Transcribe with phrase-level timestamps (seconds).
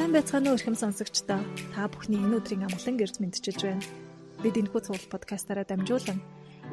[0.00, 1.44] Сайн байцгаана уу эрхэм сонсогчдоо.
[1.76, 3.84] Та бүхний энэ өдрийн амгалан гэрж мэдчилж байна.
[4.40, 6.24] Бид энэхүү цуглал подкастаараа дамжуулан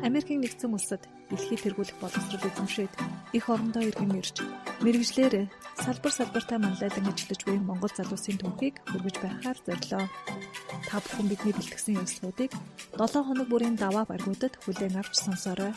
[0.07, 2.93] Америкийн нэгдсэн улсад дэлхийд тэргүүлэх боловсрол эзэмшээд
[3.35, 4.39] их орондоо иргэн ирж
[4.79, 10.07] мэрэгжлэр салбар салбартаа манлайдан ажиллаж буй Монгол залуусын түүхийг хүргэж байхаар зорилоо.
[10.87, 12.55] Та бүхэн бидний бэлтгэсэн явцлуудыг
[12.95, 15.75] 7 хоног бүрийн даваа баргуудад хүлээн авч сонсоорой.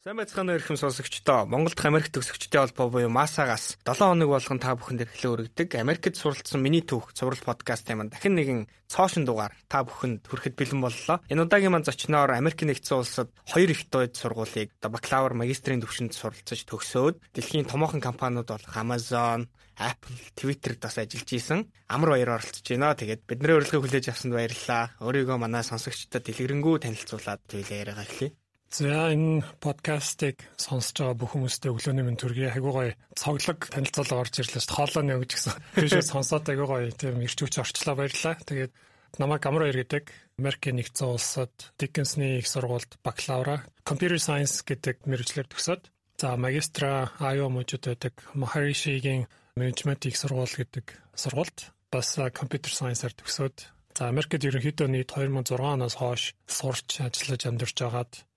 [0.00, 1.44] Сайн байцгаана уу ихэм сонсогчдоо.
[1.44, 6.64] Монголд Америк төгсөгчдийн холбоо буюу МАСАгаас 7 хоног болгон та бүхэнд эрхлэн өргөдөг Америкт суралцсан
[6.64, 11.20] миний түүх цуврал подкастын манд дахин нэгэн цоошин дугаар та бүхэнд хүрэхэд бэлэн боллоо.
[11.28, 16.64] Энэ удаагийн манд зочноор Америк нэгдсэн улсад хоёр их дээд сургуулийг бакалавр, магистрийн төвшөнд суралцаж
[16.64, 21.68] төгсөөд дэлхийн томоохон компаниуд болох Amazon, Apple, Twitter-д бас ажиллаж исэн.
[21.92, 22.96] Амар баяр оролцож байна.
[22.96, 24.96] Тэгээд бидний урилгыг хүлээж авсанд баярлалаа.
[25.04, 28.32] Өөрийгөө манай сонсогчдод дэлгэрэнгүй танилцуулаад зүйлээ яриагаа эхлэе.
[28.70, 34.34] За энэ подкастыг сонсож байгаа бүх хүмүүстээ өглөөний мэнд төргий хайгуу гоё цоглог танилцуулга орж
[34.38, 34.78] ирлээ шүү дээ.
[34.78, 35.54] Хоолойны үг гэсэн.
[35.74, 38.38] Тийшээ сонсоод айгуу гоё тийм ирч хүч орчлоо баярлаа.
[38.38, 38.72] Тэгээд
[39.18, 40.04] намайг Амар баяр гэдэг
[40.38, 41.50] Америкийн нэгдсэн улсад
[41.82, 45.90] Dickinson-ы их сургуульд бакалавра Computer Science гэдэг мэргэжлэр төгсөөд
[46.22, 49.26] за магистра Iowa мужид байдаг Maharishi-гийн
[49.58, 53.56] менежмент их сургууль гэдэг сургуульд бас Computer Science-аар төгсөөд
[53.98, 58.29] за Америкт ерөнхийдөө нийт 2006 оноос хойш сурч ажиллаж амьдарч байгаад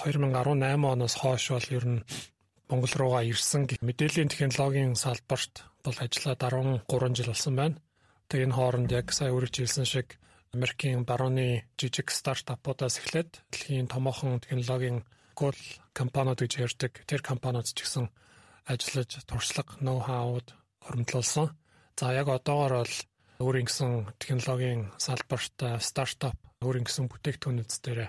[0.00, 2.04] 2018 оноос хойш бол ер нь
[2.72, 6.40] Монгол руугаа ирсэн мэдээллийн технологийн салбарт бол ажиллаад
[6.88, 7.76] 13 жил болсон байна.
[8.28, 10.16] Тэгээ энэ хооронд яг сая үргэлж хэлсэн шиг
[10.56, 15.04] Америкийн барууны жижиг стартапуудаас эхлээд дэлхийн томоохон технологийн
[15.36, 15.60] гол
[15.92, 18.08] компаниуд гэж ярьдаг тэр компаниуд ч гэсэн
[18.64, 21.46] ажиллаж туршлага, ноу-хауд хөрөмтлүүлсэн.
[21.98, 22.96] За яг одоогоор бол
[23.44, 28.00] өөрийн гэсэн технологийн салбарт стартап өөрийн гэсэн бүтээгдэхүүнүүд дээр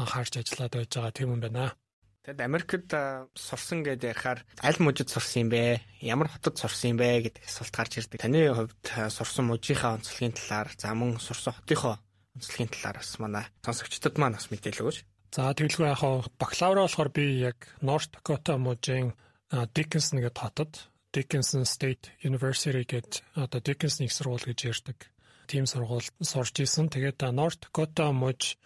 [0.00, 1.76] анхаарч ажиллаад байж байгаа тийм юм байна.
[2.20, 2.92] Тэгэд Америкт
[3.32, 5.80] сурсан гэдээ ярихаар аль мужид сурсан юм бэ?
[6.04, 8.20] Ямар хотод сурсан юм бэ гэдэг асуулт гарч ирдэг.
[8.20, 11.96] Таны хувьд сурсан мужийнхаа онцлогийн талаар, за мөн сурсан хотынхоо
[12.36, 14.98] онцлогийн талаар бас манай сонсогчдод маань бас мэдээлэл өгөөч.
[15.32, 16.02] За тэгэлгүй яг
[16.36, 19.16] бакалавра болохоор би яг North Dakota мужийн
[19.48, 20.72] Dickinson гэдэг хотод
[21.14, 25.08] Dickinson State University гэдэг одоо Dickinson их сургууль гэж ярьдаг.
[25.46, 26.90] Тим сургуульд сурч исэн.
[26.90, 28.58] Тэгээд North Dakota муж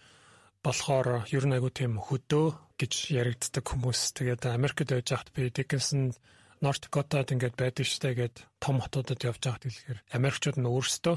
[0.65, 2.47] болохоор ер нь айгу тийм хөдөө
[2.81, 4.17] гэж яригддаг хүмүүс.
[4.17, 6.17] Тэгээд Америкт байж хат би Dickinson
[6.65, 11.15] North Dakota-д ингээд байдаг штэ гэд том хотуудад явж байхад хэлэхээр Америкчууд нь өөрсдөө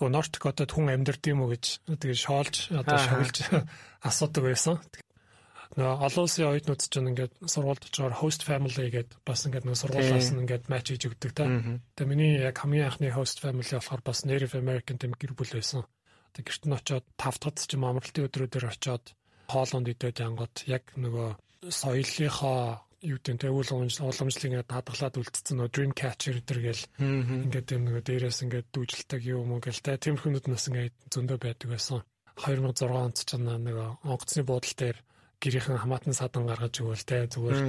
[0.00, 3.36] өө North Dakota-д хүн амьдард юм уу гэж тэгээд шоолж одоо шоглож
[4.08, 4.76] асуудаг байсан.
[5.74, 10.30] Нөгөө олон улсын оюутнууд ч ингээд сургуульд очоор host family гэдэг бас ингээд нөгөө сургуулиас
[10.30, 11.50] нь ингээд матч хийж өгдөг та.
[11.98, 15.82] Тэгээ миний яг хамгийн анхны host family болохоор бас Native American тэм гэр бүл байсан.
[16.34, 19.04] Тэг гэрт нь очоод тав дахь ч юм амралтын өдрүүдээр очоод
[19.48, 21.28] хоолонд идээд янгот яг нөгөө
[21.70, 26.84] соёлынхоо юу гэдэг нь өвөл уламжлалыг ингээд хадгалаад үлдсэн нөө dream catcher гэдэг гэл.
[27.44, 31.68] Ингээд юм нөгөө дээрээс ингээд дүүжилдэг юм уу гэл тэ тиймэрхүүнүүд нас ингээд зөндөө байдаг
[31.68, 32.00] байсан.
[32.34, 34.98] 2006 онд ч нөгөө онгоцны буудлын дээр
[35.44, 37.60] гэрийнхэн хамаатан садан гаргаж өгөөл тэ зүгээр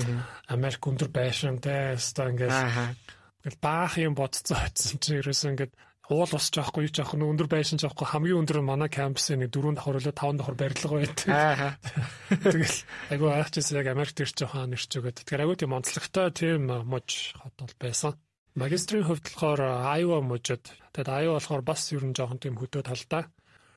[0.56, 5.74] Америк өндөр байшин тэ өстой ингээд баах юм бодцоо очсон чи ерөөсөө ингээд
[6.10, 9.74] уул ус жоохгүй жоох нь өндөр байшин жоохгүй хамгийн өндөр нь манай кампусын нэг 4
[9.74, 11.28] давхар үлээ 5 давхар барилга байдаг.
[11.34, 11.72] Аа.
[12.46, 12.78] Тэгэл
[13.10, 15.18] айгу аачис яг Америкт ирж жоохон нэрч өгöd.
[15.26, 18.14] Тэгэхээр айгу тийм онцлогтой тийм муж хот бол байсан.
[18.54, 19.62] Магистрийн хувьд болохоор
[19.98, 20.70] Iowa мужид.
[20.94, 23.26] Тэгэд Iowa болохоор бас ер нь жоохон тийм хөдөө талдаа.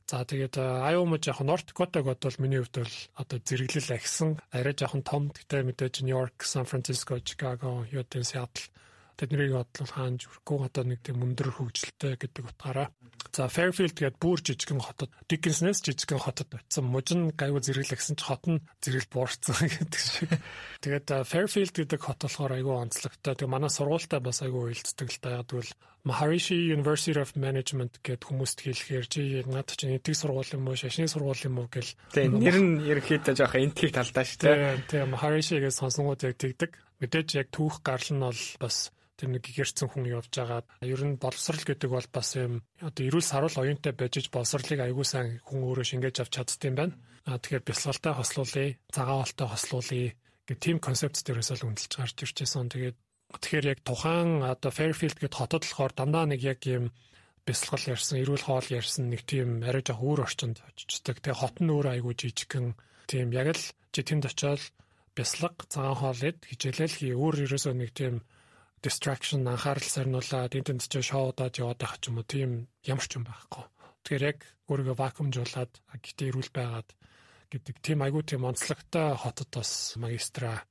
[0.05, 4.37] За тэгээд Iowa муж яг North Dakota гот бол миний хувьд бол одоо зэрэглэл агсан.
[4.53, 8.69] Арай жоохон том гэдэг мэдээж New York, San Francisco, Chicago, Utah, Seattle
[9.19, 12.87] тэднийг бодлол хаанж өрөхгүй одоо нэг тийм өндөр хөгжилтэй гэдэг утгаараа.
[13.35, 18.47] За Fairfield гээд бүр жижигхэн хотод Dickinson-с жижигхэн хотод очисон мужин гайгүй зэрэглэгсэн ч хот
[18.47, 20.31] нь зэрэгэл буурсан гэдэг шиг.
[20.79, 23.35] Тэгээд Fairfield гэдэг хот болохоор айгүй онцлогтой.
[23.35, 25.29] Тэгээ манай сургуультай бас айгүй уялддаг л та.
[25.43, 25.69] Ягдвал
[26.07, 31.11] Maharishi University of Management гэд хүмүүст хэлэхээр чи над чинь энтиг сургууль юм уу шашны
[31.11, 31.91] сургууль юм уу гэл.
[32.15, 34.87] Тэгээ нэр нь ерөөхдөө жоохон энтиг талдаа шүү дээ.
[34.87, 36.71] Тэгээ Maharishi гэж сонсонгууд яг тэгдэг.
[37.03, 41.19] Мэдээж яг түүх гарал нь бол бас тэр нэг гэрцэн хүн явж байгаад ер нь
[41.19, 45.85] боловсрал гэдэг бол бас юм одоо эрүүл саруул оюунтай байж боловсралыг аягүй сайн хүн өөрөө
[45.91, 46.95] шингээж авч чаддсан байна.
[47.27, 50.09] А тэгэхээр бясалгалтай хослуулъя, цагаалтай хослуулъя
[50.47, 52.71] гэх тийм концепт дээрээс л үнэлж гарч ирчихсэн.
[52.71, 52.97] Тэгээд
[53.35, 56.95] тэгэхээр яг тухайн одоо Fairfield гэд хотод болохоор дандаа нэг яг юм
[57.45, 61.21] бясалгал ярьсан, эрүүл хоол ярьсан нэг тийм арай жоох өөр орчинд очиждаг.
[61.21, 62.73] Тэгээ хот нь өөр аягүй жижигхэн
[63.09, 63.63] тийм яг л
[63.93, 64.61] чи тэнд очиод
[65.17, 68.21] бяслаг, цагаан хоол ид хичээлэл хий өөр ерөөсөө нэг тийм
[68.83, 72.49] distraction анхаарал сарниулаад энтэнд ч шоудаад яваад байх ч юм уу тийм
[72.83, 73.65] ямар ч юм байхгүй.
[74.03, 74.39] Тэгэхээр яг
[74.71, 76.89] өөрийгөө вакуумжуулаад гэтээ ирүүл байгаад
[77.49, 80.63] гэдэг тийм айгүй тийм онцлогтой хотод бас магистра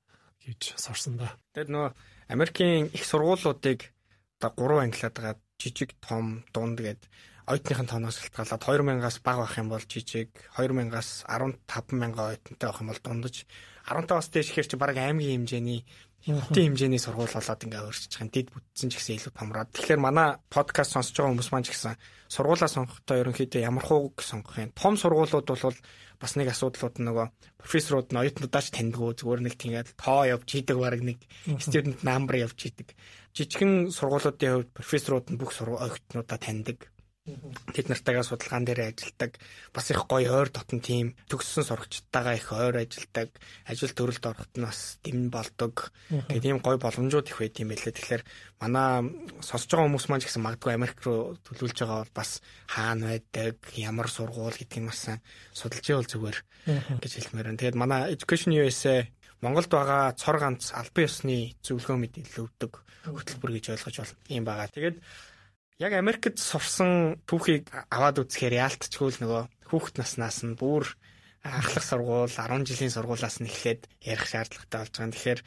[0.42, 1.34] хийж сорсон да.
[1.52, 1.90] Тэгэхээр нөгөө
[2.32, 3.90] Америкийн их сургуулиудыг
[4.38, 7.02] одоо 3 ангилаад байгаа жижиг том дунд гээд
[7.50, 13.02] оюутныхын тооноос шалтгаалаад 2000-аас бага байх юм бол жижиг 2000-аас 15000 оюутантай байх юм бол
[13.02, 13.36] дундаж
[13.88, 15.80] 15-аас дээш ихэр чи баг аймгийн хэмжээний
[16.26, 18.34] хотын хэмжээний сургууль болоод ингээ өөрчилж байгаа.
[18.34, 19.70] Дид бүтсэн ч гэсэн илүү томроод.
[19.72, 21.94] Тэгэхээр манай подкаст сонсож байгаа хүмүүс маань ч гэсэн
[22.28, 24.74] сургуулаа сонгохдоо ерөнхийдөө ямар хууг сонгох юм.
[24.74, 25.78] Том сургуулиуд бол
[26.18, 27.26] бас нэг асуудлууд нөгөө
[27.62, 31.22] профессорууд нь оюутнуудаач таньдгүй зүгээр нэг тийгээд тоо явж идэг баг нэг
[31.62, 32.98] student number явж идэг.
[33.32, 36.90] Жижигхэн сургуулиудын хувьд профессорууд нь бүх оюутнуудаа таньдаг
[37.74, 39.36] Тэд нартайгаа судалгаан дээр ажилладаг.
[39.74, 43.28] Бас их гоё ойр дотн тим төгссөн сурагчдаагаа их ойр ажилладаг.
[43.68, 45.92] Ажил төрөлд ороход нь бас дэм болдог.
[46.08, 47.94] Тэгээд ийм гоё боломжууд их байд юм байлээ.
[47.94, 48.22] Тэгэхээр
[48.64, 49.04] манай
[49.44, 52.30] сонсож байгаа хүмүүс маань ч гэсэн магадгүй Америк руу төлөвлөж байгаа бол бас
[52.66, 55.20] хаана байдаг, ямар сургууль гэдгийг маш сайн
[55.52, 56.38] судалж явал зүгээр
[57.04, 57.60] гэж хэлмээр байна.
[57.60, 59.06] Тэгээд манай Education USA
[59.40, 62.72] Монголд байгаа цор ганц албан ёсны зөвлөгөө мэдээлэл өгдөг
[63.06, 64.18] хөтөлбөр гэж ойлгож байна.
[64.26, 64.66] Ийм байгаа.
[64.74, 64.96] Тэгээд
[65.78, 70.90] яг Америкт сурсан түүхийг аваад үзэхээр яалтчгүй л нөгөө хүүхэд наснаас нь бүр
[71.46, 75.14] ахлах сургууль 10 жилийн сургуулаас нь эхлээд ярих шаардлагатай болж байгаа.
[75.14, 75.40] Тэгэхээр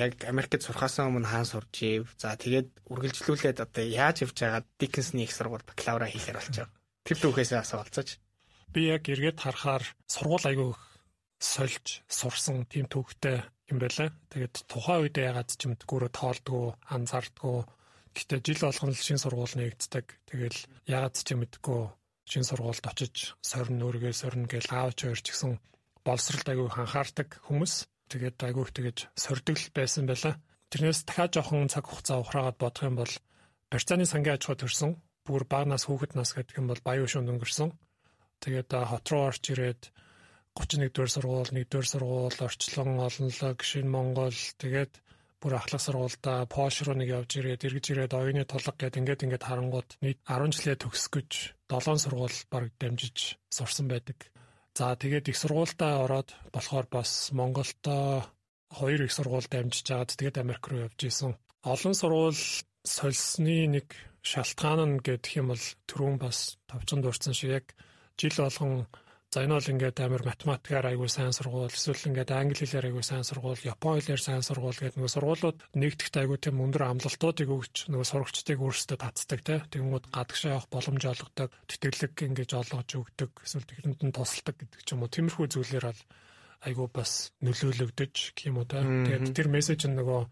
[0.00, 2.08] яг Америкт сурхаас өмнө хаан сурж ив.
[2.16, 6.72] За тэгээд үргэлжлүүлээд одоо яаж явж байгаа Диккенсны их сургууль бакалавра хийхээр байгаа.
[7.04, 8.08] Тэр түүхээсээ асуулцаж.
[8.72, 10.72] Би яг эргээд харахаар сургууль айгүй
[11.36, 14.08] сольж сурсан тийм түүхтэй юм байлаа.
[14.32, 17.68] Тэгээд тухайн үед ягаад ч юм дгүүрөө тоолдгоо, анзаардгоо
[18.14, 20.06] Гэтэ жил болгон л шин сургууль нэгддэг.
[20.30, 21.82] Тэгэл ягаад ч юм мэдгүй
[22.30, 25.52] шин сургуульд очиж сорин өөргөө сорин гэж аавч хоёр ч гэсэн
[26.06, 27.74] боловсралд айгүй анхаардаг хүмүүс.
[28.08, 30.38] Тэгээд айгүй тэгэж сордгол байсан байла.
[30.70, 33.12] Тэрнээс дахиад жоохон цаг хугацаа ухраагаад бодох юм бол
[33.70, 34.90] барьцааны сангийн аж ахуй төрсөн.
[35.26, 37.70] Бүр баг нас хүүхэд нас гэдэг юм бол баян шунд өнгөрсөн.
[38.44, 39.82] Тэгээд хот руу орж ирээд
[40.54, 44.92] 31 дугаар сургууль, 1 дугаар сургууль, орчлон олонлог, шин Монгол тэгээд
[45.44, 49.44] бүр ахлах сургуультай Пош руу нэг явж ирээд эргэж ирээд оюуны тулга гээд ингээд ингээд
[49.44, 51.30] харангууд нийт 10 жилээ төгсгөж
[51.68, 54.32] 7 сургууль баг дамжиж сурсан байдаг.
[54.72, 58.24] За тэгээд их сургуультай ороод болохоор бас Монголдо
[58.72, 61.36] хоёр их сургууль дамжиж агаад тэгээд Америк руу явж исэн.
[61.60, 62.40] Олон сургууль
[62.80, 63.92] сольсны нэг
[64.24, 67.66] шалтгаан нь гэдэг юм бол түрүүн бас товчон дурдсан шиг яг
[68.16, 68.88] жил болгон
[69.34, 73.26] За энэ бол ингээд амар математикаар айгүй сайн сургууль, эсвэл ингээд англи хэлээр айгүй сайн
[73.26, 78.06] сургууль, япон хэлээр сайн сургууль гэдэг нөгөө сургуулиуд нэгдэхт айгүй тийм өндөр амлалтуудыг өгч нөгөө
[78.14, 79.66] сурагчдыг өөрсдөө татдаг те.
[79.74, 84.88] Тэнгүүд гадагшаа явах боломж олгодог, тэтгэлэг ингэж олгож өгдөг, эсвэл тэхэнд нь тусалдаг гэдэг ч
[84.94, 85.10] юм уу.
[85.10, 86.02] Тиймэрхүү зүйлээр бол
[86.70, 88.14] айгүй бас нөлөөлөгдөж
[88.54, 88.86] уу те.
[88.86, 90.30] Тэгээд тэр мессеж нь нөгөө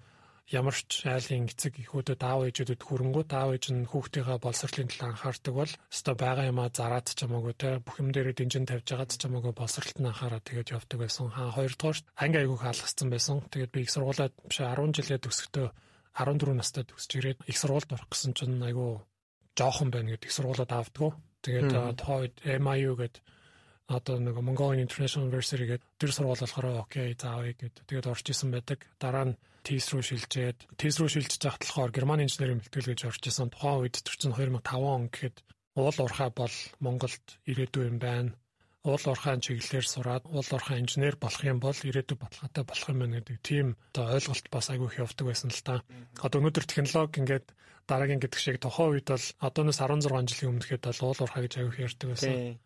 [0.53, 5.55] ямар ч айлын эцэг эхүүдэд аав ээжүүдэд хөрөнгөө аав ээж нь хүүхдийнхээ боловсролын талаар анхаардаг
[5.57, 9.23] бол өстой байгаа юмаа зараад ч хамаагүй те бүх юм дээрээ дэнжин тавьж байгаад ч
[9.25, 11.33] хамаагүй боловсролт нь анхаараа тэгээд явдаг байсан.
[11.33, 13.37] Хаа хоёрдугаар анги айгүйх хаалгацсан байсан.
[13.49, 15.67] Тэгээд би их сургуулаад биш 10 жилээ төгсөхдөө
[16.21, 19.01] 14 настай төгсөж ирээд их сургуульд орох гэсэн чинь айгүй
[19.57, 21.11] жоохон байна гэдэг их сургуулаад авдггүй.
[21.41, 23.25] Тэгээд тоод MIU гэдэг
[23.89, 27.83] одоо нэг Mongolian International University гэдэг тэр сургууль болохоор окей заавыг гэдэг.
[27.89, 28.85] Тэгээд орж исэн байдаг.
[29.01, 33.23] Дараа нь ТИС рүү шилжээд ТИС рүү шилжиж байхад болохоор герман инженерийн бэлтгэл гэж орж
[33.31, 33.51] исэн.
[33.55, 35.37] Тухайн үед тэр чинь 2005 он гэхэд
[35.79, 38.35] уул уурхай бол Монголд ирээдүй юм байна.
[38.83, 43.17] Уул уурхайн чиглэлээр сураад уул уурхайн инженер болох юм бол ирээдүй баталгаатай болох юм байна
[43.23, 45.75] гэдэг тийм одоо ойлголт бас айгүй их явдаг байсан л та.
[46.19, 47.47] Одоо өнөөдөр технологи ингээд
[47.87, 51.79] дараагийн гэдэг шиг тухайн үед бол одооноос 16 жилийн өмнөд бол уул уурхай гэж айгүй
[51.87, 52.59] ярьдаг байсан.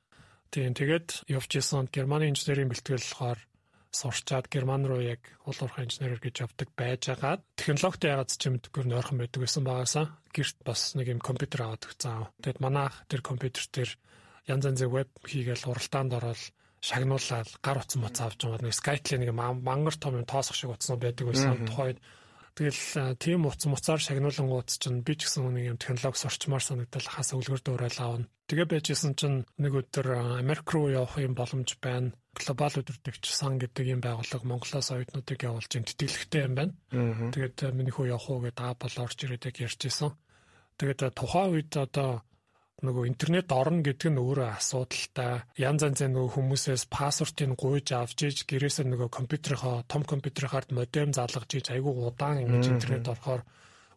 [0.50, 3.38] Тийм тэгээд явж исэн германы инженерийн бэлтгэл болохоор
[3.96, 9.18] сурчаад герман руу яг уулуурхай инженерээр гэж явдаг байжгаад технологитой ягаад ч юм дэггүй нойрхон
[9.20, 12.28] байдаг гэсэн багасаа гэрт бас нэг юм компьютер аваад өгсөн.
[12.44, 13.90] Тэгэд манайх тэр компьютер дээр
[14.52, 16.42] янз янзын веб хийгээл уралдаанд ороод
[16.84, 21.00] шагнуулаад гар утсан моц авч байгаа нэг Skype нэг мангар том юм тоосох шиг утсан
[21.00, 21.66] байдаг байсан.
[21.66, 21.98] Тухайд
[22.56, 27.04] Тэгэл тийм утас муцаар шагнуулан ууц чинь би ч гэсэн нэг юм технологи сурчмаар санагдал
[27.04, 28.30] хасаа үлгэр дуурайл аавна.
[28.48, 32.16] Тэгээ байжсэн чинь нэг өдөр Америк руу явах юм боломж байна.
[32.32, 36.72] Глобал өдөртөгч сан гэдэг юм байгууллага Монголоос оюутнуудыг явуулж ин тэтгэлэгтэй юм байна.
[37.36, 40.16] Тэгээд миний хүү явах уу гэдэг аапал орж ирээд яг ярьжсэн.
[40.80, 42.24] Тэгээд тухайн үед одоо
[42.84, 45.48] нөгөө интернет орно гэдэг нь өөрөө асуудалтай.
[45.56, 51.50] Янз янзын нөгөө хүмүүсээс пассвортыг гуйж авч иж гэрээсээ нөгөө компьютерийнхоо том компьютерийнхаард модем залгаж
[51.56, 53.42] иж айгүй удаан ингэж интернет орохоор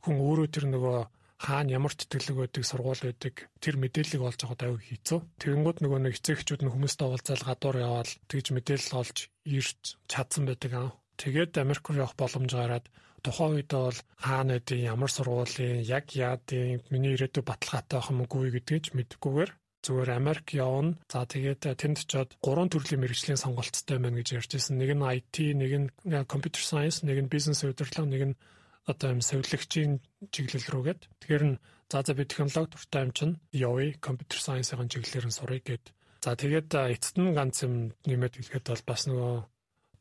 [0.07, 0.97] хүн өөрөө тэр нөгөө
[1.39, 5.19] хаана ямар тэтгэлэг байдаг сургууль байдаг тэр мэдээллийг олж авах аюу хийцүү.
[5.39, 9.17] Тэгэнгүүт нөгөө нэг эцэгчүүд нь хүмүүстэй уулзаал гадуур яваал тэгж мэдээлэл олж
[9.47, 10.89] ирж чадсан байдаг аа.
[11.15, 12.85] Тэгээд Америк руу явах боломж гараад
[13.23, 18.83] тухайн үед бол хаана эдийн ямар сургуулийн яг яадын миний ирээдүй баталгаатай байх юмгүй гэдгийг
[18.83, 19.51] ч мэдэхгүйгээр
[19.83, 20.99] зүгээр Америк явна.
[21.07, 24.75] За тэгээд э, тэнд очиод гурван төрлийн мэрэгжлийн сонголттой байна гэж ярьжсэн.
[24.75, 28.39] Нэг нь IT, нэг нь э, computer science, нэг нь business удирдлага, нэг нь
[28.83, 30.03] одоо юм сувилагчийн
[30.35, 31.01] чиглэл рүүгээд.
[31.23, 35.63] Тэгэхээр нь за за би технологи дуртай юм чинь явъя, computer science-ийн чиглэлээр нь сурыг
[35.63, 35.85] гэд.
[36.19, 39.33] За тэгээд э, эцэст нь ганц юм нэмээд хэлэхэд бол бас нөгөө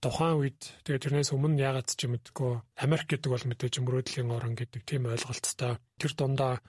[0.03, 2.53] тухайн үед тэгээд тэрнээс өмнө ягаад ч мэдгүй
[2.85, 6.63] Америк гэдэг бол мэдээж мөрөөдлийн орн гэдэг тийм ойлголттой тэр дундаа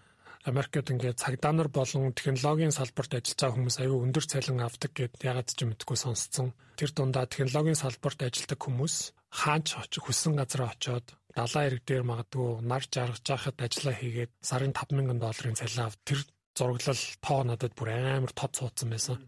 [0.48, 5.20] Америкт ингээд цагдаа нар болон технологийн салбарт ажиллаж байгаа хүмүүс аюу өндөр цалин авдаг гэд
[5.20, 6.56] ягаад ч мэдгүй сонсцсон.
[6.80, 8.96] Тэр дундаа технологийн салбарт ажилладаг хүмүүс
[9.36, 9.68] хаач
[10.00, 11.06] хүссэн газар очоод
[11.36, 15.94] далайн ирэг дээр магадгүй нар жаргаж байхад ажиллаа хийгээд сарын 5000 долларын цалин ав.
[16.08, 16.20] Тэр
[16.56, 19.20] зураглал тоо надад бүр амар тод цууцсан байсан.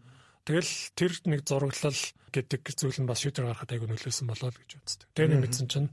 [0.42, 2.02] Тэгэл тэр нэг зураглал
[2.34, 5.08] гэдэг зүйл нь бас шийдвэр гаргахад айгүй нөлөөсөн болоо л гэж үздэг.
[5.14, 5.88] Тэр нэг мэдсэн чинь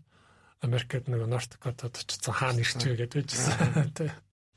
[0.66, 3.94] Америкт нэг Норт Дакотад очсон хаана ирчээ гэдэг байжсэн.
[3.94, 4.10] Тэ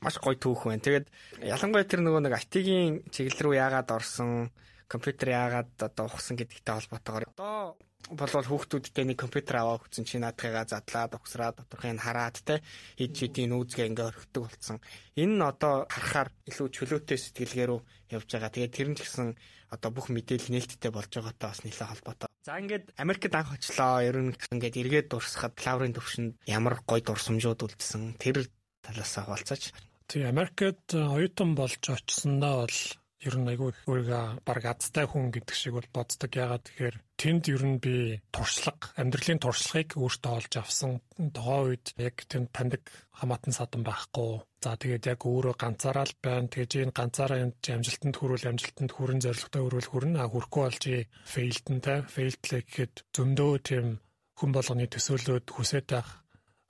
[0.03, 0.83] маш гоё түүх байна.
[0.83, 1.07] Тэгээд
[1.45, 4.51] ялангуяа тэр нөгөө нэг IT-ийн чиглэл рүү яагаад орсон,
[4.91, 7.79] компьютер яагаад одоо ухсан гэдэгтэй холбоотойгоор одоо
[8.11, 12.59] болвол хүүхдүүдтэй нэг компьютер аваа өгсөн чи наадхыгаа задлаад ухсраад доторхыг хараад те
[12.99, 14.77] хэд чидийн нүүзгээ ингээ орхидог болсон.
[15.15, 17.79] Энэ нь одоо харахаар илүү чөлөөтэй сэтгэлгээ рүү
[18.11, 18.51] явж байгаа.
[18.51, 19.27] Тэгээд тэр нь ч гэсэн
[19.71, 22.29] одоо бүх мэдээлэл нээлттэй болж байгаатай бас нэлээд холбоотой.
[22.43, 24.03] За ингээд Америкт анх очлоо.
[24.03, 28.19] Ер нь ингээд эргээд дурсахад лаврын төвшөнд ямар гоё дурсамжууд үлдсэн.
[28.19, 28.51] Тэр
[28.83, 29.71] талаас хаваалцаач.
[30.11, 32.77] Тий, Америкт оюутан болж очсондоо бол
[33.23, 36.31] ер нь айгүй өөрийгөө баг азтай хүн гэдэг шиг бол боддог.
[36.31, 37.95] Ягаад тэгэхээр тэнд ер нь би
[38.35, 40.91] туршлага, амьдралын туршлагыг өөртөө олж авсан.
[41.15, 42.83] Тухайн үед яг тэнд таньдаг
[43.15, 44.43] хамаатан садан байхгүй.
[44.63, 46.51] За тэгээд яг өөрөө ганцаараа л байна.
[46.51, 50.17] Тэгээд энэ ганцаараа энэ амжилтанд хүрүүл амжилтанд хүрэн зорилготой хүрүүл хүрнэ.
[50.19, 50.83] А хүрхгүй болж
[51.31, 53.87] фейлдэнтэй, фейлдлээ гэхэд зөндөө тийм
[54.39, 56.09] хүн болгоны төсөөлөд хүсэж байх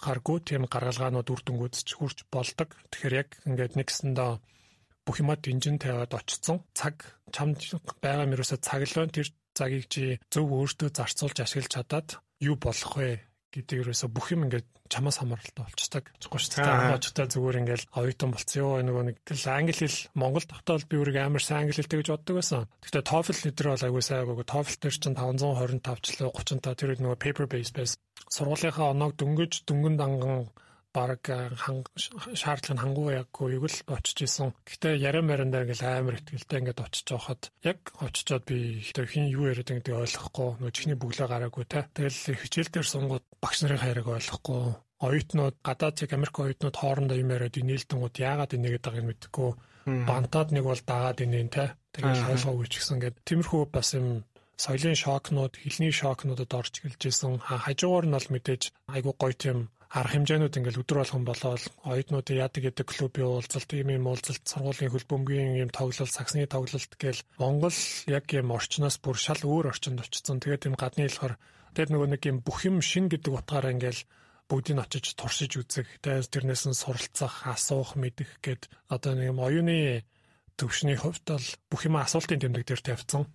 [0.04, 2.70] гаргүй тийм гаргалгаанууд үр дүнгууд ч хурж болдог.
[2.92, 4.32] Тэгэхээр яг ингээд нэгсэндээ
[5.06, 6.64] бүх юмаа динжин тавиад очсон.
[6.74, 7.60] Цаг чамд
[8.02, 9.12] байгаа мөрөөсө цаг л.
[9.12, 12.10] Тэр цагийг чи зөв өөртөө зарцуулж ашиглаж чадаад
[12.42, 13.22] юу болох вэ
[13.54, 15.70] гэдэг ерөөсө бүх юм ингээд чамаас хамааралтай.
[15.78, 16.66] Чгүй шүү дээ.
[16.66, 21.18] Анхаачтай зүгээр ингээд оюутан болцсон ёо нөгөө нэг тэл англи хэл Монгол тогтоол би үрийг
[21.22, 22.66] амар сайн англи хэлтэй гэж боддог байсан.
[22.82, 24.46] Гэхдээ TOEFL өдр бол аягүй сайн агаагүй.
[24.50, 27.98] TOEFL дээр чинь 525 ч лөө 30 та тэр нөгөө paper based байсан.
[28.34, 30.50] Сургуулийнхаа оноог дөнгөж дөнгөн данган
[30.94, 31.22] баг
[32.42, 34.54] шаардлага нь хангуу яггүй юу л очиж исэн.
[34.70, 39.50] Гэтэ яриа марандаа ингээл амар ихтгэлтэй ингээд очиж байхад яг очичоод би ихтэй хин юу
[39.50, 41.90] яриад байгааг ойлгохгүй нөө чихний бүглээ гараагүй те.
[41.98, 44.62] Тэгэл хичээл дээр сунгууд багш нарын хайрыг ойлгохгүй
[45.04, 49.52] оюутнууд гадаад яг Америк оюутнууд хоорондоо юм яриад нээлтэнгууд яагаад инегээд байгааг мэдэхгүй
[49.86, 51.76] бантаад нэг бол дагаад инeen те.
[51.92, 54.24] Тэгэл ойлгоогүй ч гэсэн ингээд тиймэрхүү бас юм
[54.56, 57.42] соёлын шокнууд, хэлний шокнуудад орж гэлж исэн.
[57.44, 58.64] Хажуугаар нь бол мэдээж
[58.96, 59.58] айгуу гоё тийм
[59.94, 64.90] арга хэмжээнүүд ингээл өдөр болгон болоод оюутнуудын яадаг гэдэг клубийн уулзалт, ийм юм уулзалт, сургуулийн
[64.90, 67.78] хөлбөмбөгийн юм тоглолт, саксны тоглолт гээл Монгол
[68.10, 70.42] яг юм орчноос бүр шал өөр орчинд очсон.
[70.42, 71.38] Тэгээд юм гадны хэлээр
[71.78, 74.02] тэгээд нөгөө нэг юм бүх юм шин гэдэг утгаараа ингээл
[74.50, 80.02] бүгдийг очиж туршиж үзэх, тэрнээс нь суралцах, асуух, мэдэх гээд одоо нэг юм оюуны
[80.58, 83.26] төвшний хувьд бол бүх юм асуултын тэмдэг дээр тавьсан.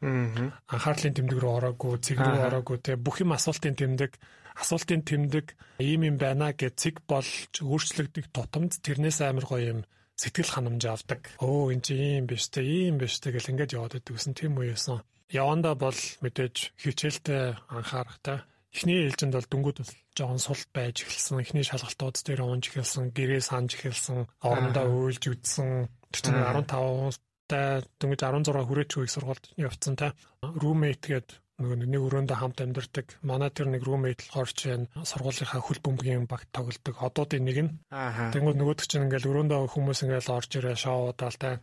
[0.70, 4.14] Анхаарлын тэмдэг рүү ороогүй, цэг рүү ороогүй те бүх юм асуултын тэмдэг
[4.58, 5.46] асуултын тэмдэг
[5.78, 9.80] ийм юм байна гэж цэг болж өөрчлөгдөх тутамд тэрнээс амар гоё юм
[10.18, 11.22] сэтгэл ханамж авдаг.
[11.38, 15.06] Өө эн чи ийм биш те ийм биш те гэл ингээд яваад байдгүйсэн тийм яасан.
[15.30, 18.42] Яванда бол мэдээж хичээлтэй анхаарахтай.
[18.74, 21.40] Эхний ээлжинд бол дүнгууд бол жоохон сул байж эхэлсэн.
[21.40, 25.88] Эхний шалгалтууд дээр унж эхэлсэн, гэрээ санж эхэлсэн, орондоо өөлж үдсэн.
[26.12, 27.16] Тэр чинь 15
[27.48, 30.12] та дөнгөж 16 хүрээч үеиг сургуульд явцсан та.
[30.42, 33.06] Roommate гээд нөгөө нэг өрөөндөө хамт амьдардаг.
[33.26, 36.94] Манай тэр нэг roommate болохоор чинь сургуулийнхаа хөл бөмбөгийн багт тоглодог.
[37.02, 37.70] Одуудын нэг нь.
[37.90, 41.58] Тэнгүүд нөгөөд чинь ингээл өрөөндөө хүмүүс ингээл орж ирээ шоудаал та.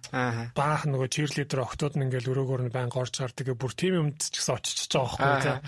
[0.51, 3.55] Баах нөгөө cheerleader октод нь ингээл өрөөгөр нь байнга орж гардаг.
[3.55, 5.63] Бүр тим юмд ч гэсэн очиж байгаа байхгүй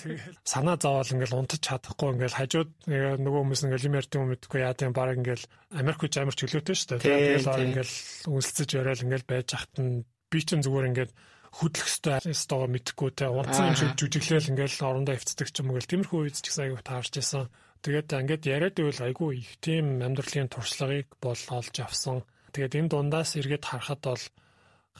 [0.00, 0.16] тий.
[0.16, 4.60] Тэгэл санаа зовоол ингээл унтаж чадахгүй ингээл хажууд нөгөө хүмүүс ингээл юм ярьдаг юм мэдгүй
[4.64, 5.44] яа тийм баг ингээл
[5.76, 7.44] Америк хүч амар чөлөөтэй шүү дээ.
[7.44, 7.94] Тэгэл ингээл
[8.32, 11.12] үнэлцэж яриад ингээл байж хат нь би ч зүгээр ингээд
[11.56, 11.88] хөдлөх
[12.36, 16.20] ёстойгоо мэдхгүй те унтсан юм шиг жүжиглээл ингээл орондоо хөвцдөг ч юм уу гэл тиймэрхүү
[16.20, 17.48] үед ч гэсэн аягүй таарч исэн.
[17.80, 22.28] Тэгээд ингээд яриад байвал айгүй их тийм амьдралын туршлагыг бол олж авсан.
[22.52, 24.24] Тэгээд энэ дундаас эргээд харахад бол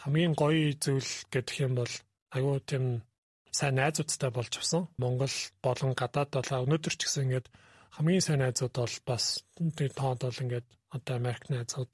[0.01, 1.93] хамгийн гоё зүйл гэдэг юм бол
[2.33, 2.85] айгүй тийм
[3.53, 4.89] сайн найзуудтай болж авсан.
[5.01, 7.47] Монгол болон гадаад бол өнөөдөр ч гэсэн ингээд
[7.97, 9.25] хамгийн сайн найзууд бол бас
[9.77, 11.93] тэр тоонд бол ингээд одоо Америк найзууд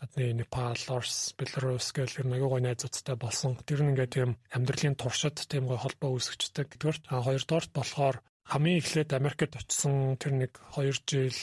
[0.00, 3.56] гадны Непал, Орос, Беларусь гэх юм аягүй гой найзуудтай болсон.
[3.66, 6.76] Тэр нь ингээд тийм амьдралын туршид тийм гой холбоо үүсгэждэг.
[6.76, 11.34] Тэгвэрт хоёрдоорт болохоор хамгийн эхлээд Америкт очисон тэр нэг 2 жил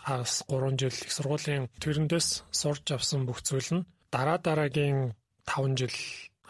[0.00, 5.14] хагас 3 жил их сургуулийн тэрэндээс сурж авсан бүх зүйл нь дараа дараагийн
[5.46, 5.96] 5 жил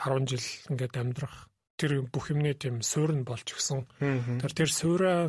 [0.00, 3.84] 10 жил ингээд амьдрах тэр бүх юмний тийм суурь нь болж гисэн.
[4.40, 5.20] Тэр тэр суураа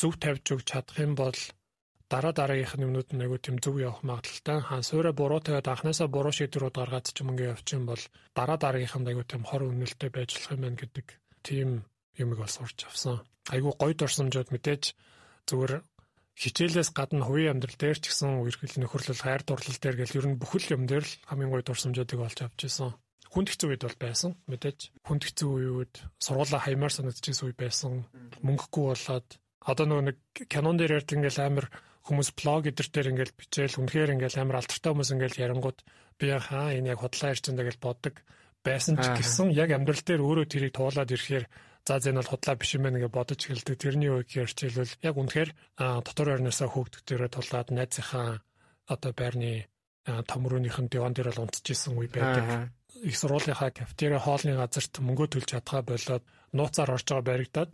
[0.00, 1.36] зөв тавьж өгч чадах юм бол
[2.12, 4.60] дараа дараагийнх нь юмнууд нь айгүй тийм зөв явах магадaltaй.
[4.60, 8.02] Хаан суурэ буруу тавиад анханасаа буруу шийдвэрүүд гаргаад ч юм ингээ явчихсан бол
[8.36, 11.06] дараа дараагийнх нь айгүй тийм хор үнэлтэд байж болох юм байна гэдэг
[11.40, 11.68] тийм
[12.20, 13.24] юмыг бас урж авсан.
[13.48, 14.82] Айгүй гоё дурсамжууд мэдээж
[15.48, 15.72] зүгээр
[16.36, 20.40] хичээлээс гадна хувийн амьдрал дээр ч гэсэн үерхэл нөхөрлөл хайр дурлал дээр гэл ер нь
[20.40, 22.92] бүхэл юм дээр л хамгийн гоё дурсамжуудыг олж авч ирсэн.
[23.32, 24.78] Хүнд хэцүү үед бол байсан мэдээж.
[25.08, 25.50] Хүнд хэцүү
[25.80, 28.04] үед сургуулаа хаймаар санагдчихсэн үе байсан.
[28.44, 29.28] Мөнгөгүй болоод
[29.64, 30.18] одоо нөгөө нэг
[30.52, 31.66] кинон дээр ярьдаг ингээл амар
[32.02, 35.78] хүмүүс блог эдэр дээр ингээл бичээл үнэхээр ингээл амар алдартай хүмүүс ингээл ярангууд
[36.18, 38.14] би хаа энэ яг худлаа ярьчиндаа гэж боддог
[38.62, 41.46] байсан ч гэсэн яг амьдрал дээр өөрөө тэрийг туулаад ирэхээр
[41.86, 43.76] за зэн бол худлаа биш юм байна гэж бодож эхэлдэг.
[43.78, 48.38] Тэрний үг ярьчихвэл яг үнэхээр дотор орноосоо хөөгдөг дээрээ тулаад найзынхаа
[48.86, 49.66] одоо байрны
[50.06, 52.70] томрууныхын диван дээр л унтчихсэн үе байдаг.
[53.02, 56.22] Их сургуулийнхаа кафетери хоолны газарт мөнгө төлж чадхаа болоод
[56.54, 57.72] нууцаар орж байгаа баригдаад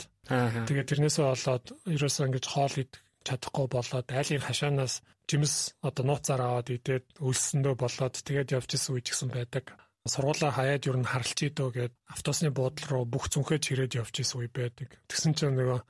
[0.64, 6.72] тэгээд тэрнээсээ болоод ерөөсөө ингэж хоол идэх чадахгүй болоод айлын хашаанаас жимс одоо нууцаар аваад
[6.72, 9.76] идээд өлсөндөө болоод тэгээд явж исэн үе ч гэсэн байдаг.
[10.08, 14.40] Сургуулаа хаяад юу н харалч идөө гээд автобусны буудлын руу бүх зүнхээ чирээд явж исэн
[14.40, 14.88] үе байдаг.
[15.04, 15.80] Тэгсэн чинь нөгөө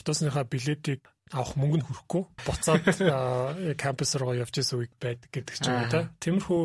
[0.00, 1.04] автобусныхаа билетийг
[1.36, 2.22] авах мөнгө нь хүрэхгүй.
[2.48, 2.84] Буцаад
[3.84, 6.08] кампус руу явж исэн үе байдаг гэдэг ч юм уу те.
[6.24, 6.64] Тиймэрхүү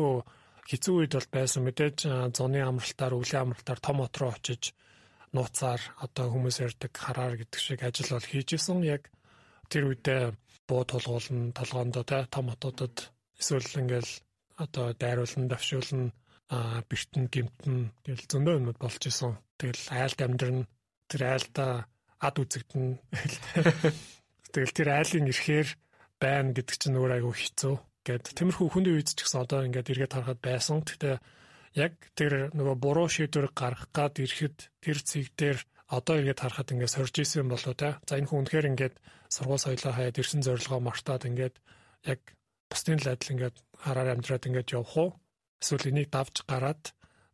[0.72, 1.68] хэцүү үед бол байсан.
[1.68, 1.98] Мэдээж
[2.32, 4.72] зуны амралтаар өвлийн амралтаар том хот руу очиж
[5.36, 9.08] нууцаар одоо хүмүүс ярьдаг хараар гэдэг шиг ажил бол хийж исэн яг
[9.72, 10.22] тэр үедээ
[10.68, 13.08] буу тулгуулна толгоондоо те том хотуудад
[13.40, 14.12] эсвэл ингээл
[14.60, 16.12] одоо дайруулна давшуулна
[16.52, 19.40] а бэртэн гимтэн тэгэл зөндөө юмуд болж исэн.
[19.56, 20.60] Тэгэл айлд амьдрын
[21.08, 21.88] тэр айлда
[22.20, 23.00] ад үзэгдэн.
[24.52, 25.68] Тэгэл тэр айлын ирэхээр
[26.20, 27.74] байна гэдэг чинь өөр айгүй хэцүү.
[28.04, 30.84] Гэт тиймэрхүү хүндийн үед ч гэсэн одоо ингээд эргээд харахад байсан.
[30.84, 31.16] Гэхдээ
[31.80, 35.58] яг тэр нөгөө буруу шийдвэр гаргах гад ирэхэд тэр цэг дээр
[35.96, 38.00] одоо эргээд харахад ингээд сорж исэн болоо те.
[38.08, 38.94] За энэ хүн үнэхээр ингээд
[39.28, 41.54] сургууль соёлоо хаяад ирсэн зорилгоо мартаад ингээд
[42.12, 42.20] яг
[42.72, 45.10] бусдын л адил ингээд хараар амьдраад ингээд явах уу?
[45.62, 46.82] эсвэл энийг давж гараад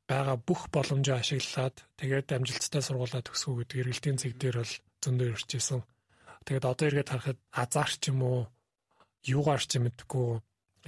[0.09, 5.81] байгаа бүх боломжоо ашиглаад тэгээд амжилттай сургуулаа төгсгөө гэдэг эргэлтийн зэг дээр бол зөндөө ирчихсэн.
[6.45, 8.41] Тэгээд одоо эргээд харахад азар ч юм уу
[9.25, 10.29] юугаар ч мэдгүй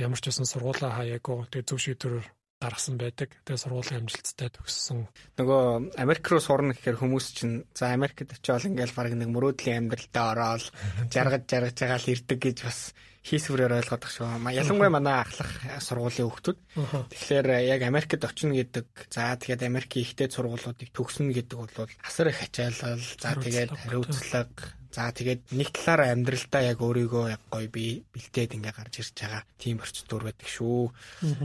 [0.04, 2.24] ямар ч байсан сургуулаа хаяагүй тэгээд зөв шийдвэр
[2.60, 3.32] гаргасан байдаг.
[3.48, 5.08] Тэгээд сургуулийн амжилттай төгссөн.
[5.40, 10.26] Нөгөө Америк руу сурна гэхээр хүмүүс чинь за Америкт очиод ингээл баг нэг мөрөөдлийн амьдралдаа
[10.36, 10.68] ороод
[11.08, 12.92] жаргаж жаргаж байгаа л ирдэг гэж бас
[13.24, 14.28] хийсвэрээр ойлгоод тах шүү.
[14.48, 15.52] Ялангуяа манай ахлах
[15.84, 16.58] сургуулийн хүүхдүүд.
[17.12, 18.88] Тэгэхээр э, яг Америкт очино гэдэг.
[19.12, 23.00] За тэгээд Америкийн ихтэй сургуулиудыг төгснө гэдэг бол асар их ачаалал.
[23.20, 24.79] За тэгээд хариуцлага.
[24.90, 29.42] За тэгээд нэг талаараа амьдралдаа яг өөрийгөө яг гоё би бэлтээд ингээ гарч ирж байгаа
[29.56, 30.90] тийм орчтур байдаг шүү.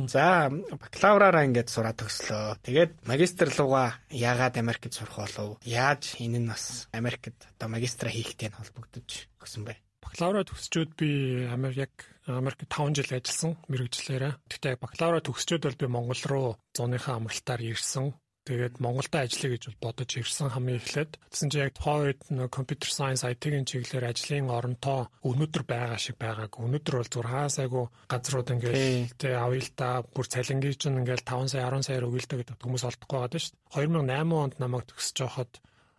[0.10, 2.58] За бакалавраараа ингээд сураад төгслөө.
[2.66, 5.62] Тэгээд магистр руугаа яагаад Америкт сурах болов?
[5.62, 9.78] Яаж энэ нь бас Америкт одоо магистра хийхтэй нь холбогдож өгсөн бэ?
[10.16, 11.10] бакалавра төгсчөөд би
[11.52, 14.34] Америк Америк 5 жил ажилласан мэрэгчлэрээ.
[14.50, 18.14] Гэхдээ бакалавра төгсчөөд бол би Монгол руу зууныхаа амралтаар ирсэн.
[18.46, 21.18] Тэгээд Монголд ажиллая гэж бодож ирсэн хамгийн эхлээд.
[21.34, 22.22] Тэгсэн чинь яг тухайн үед
[22.54, 26.62] компьютер сайенс IT-ийн чиглэлээр ажлын оронтоо өнөөдөр байгаа шиг байгаагүй.
[26.62, 31.90] Өнөөдөр бол зүгээр хаасайгу газрууд ингээл тэг авъялта бүр цалингийн чинь ингээл 5 сая 10
[31.90, 33.90] саяар өгүүлдэг гэдэг хүмүүс олдохгүй байгаа шүү дээ.
[34.06, 35.52] 2008 онд намайг төгсөж байхад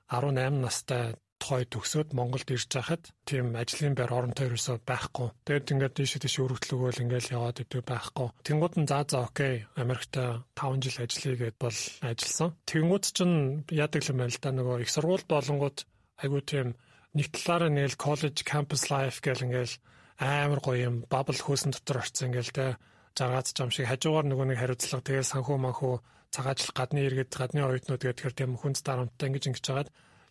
[0.07, 5.29] 18 настай тухай төгсөөд Монголд ирж байхад тийм ажлын байр оронтой ерөөсөө байхгүй.
[5.45, 8.29] Тэгээд ингээд тийш тийш өргөтлөгөөл ингээд яваад идэв байхгүй.
[8.47, 9.69] Тэнгууд нь заа заа окей.
[9.77, 12.51] Америкт 5 жил ажиллая гэд бол ажилласан.
[12.65, 13.37] Тэнгууд чинь
[13.69, 15.79] яадаг юм байл та нөгөө их сургууль болонгууд
[16.23, 16.69] айгуу тийм
[17.17, 19.73] нэг талаараа нэгэл college campus life гэл ингээд
[20.21, 22.67] амар гоё юм бабл хөөсөн дотор орцсон ингээл те
[23.17, 25.95] жаргаац зам шиг хажуугаар нөгөө нэг хариуцлага тэгэл санхүү манхүү
[26.33, 29.89] цагаажл гадны иргэд гадны оюутнууд гэдгээр тийм хүнд дарамттай ингэж ингэж жагаад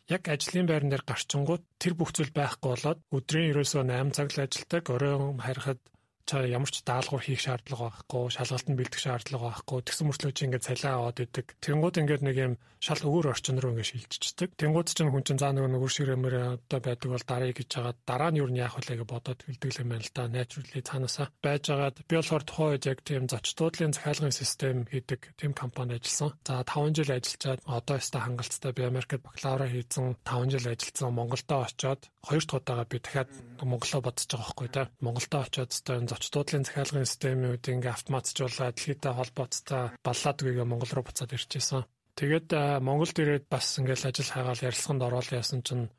[0.10, 4.44] яг ажлын байран дээр гарчингууд тэр бүх зүйл байхгүй болоод өдрийн ерөөсөө 8 цаг л
[4.46, 5.95] ажилтдаг оройн харихад чаа
[6.34, 9.80] ямар ч даалгавар хийх шаардлага байхгүй, шалгалтанд бэлдэх шаардлага байхгүй.
[9.86, 11.46] Тэгсэн мөртлөө чи ингээд цалиа аваад идэг.
[11.62, 14.50] Тэнгууд ингээд нэг юм шал өөр орчин руу ингээд шилжчихдэг.
[14.58, 16.36] Тэнгууд чинь хүн чинь заа нөгөө нөгөө ширэмээр
[16.66, 19.72] одоо байдаг бол дараа гэж жагаад дараа нь юу нь яах вэ гэж бодоод хэлдэг
[19.82, 20.24] юм байна л да.
[20.30, 25.54] Naturally цаанаасаа байж байгаад би болохоор тухайн үед яг тийм зочдлын захиалгын систем хийдэг тийм
[25.54, 26.38] компанид ажилласан.
[26.46, 31.56] За 5 жил ажиллаад одоо яста хангалттай би Америкт бакалавра хийсэн 5 жил ажилласан Монголдо
[31.66, 33.30] очоод хоёр дахь удаага би дахиад
[33.62, 34.90] Монголоо бодож байгаа байхгүй да.
[35.02, 35.72] Монголдо очоод
[36.16, 41.84] одоо зочдлын захиалгын системүүд ингээ автоматжуулаад дэлхийдээ холбооцтой баллаад үгээ Монгол руу буцаад ирчихсэн.
[42.16, 42.48] Тэгээд
[42.80, 45.92] Монголд ирээд бас ингээл ажил хайгаал ярилцлаганд ороод яасан чинь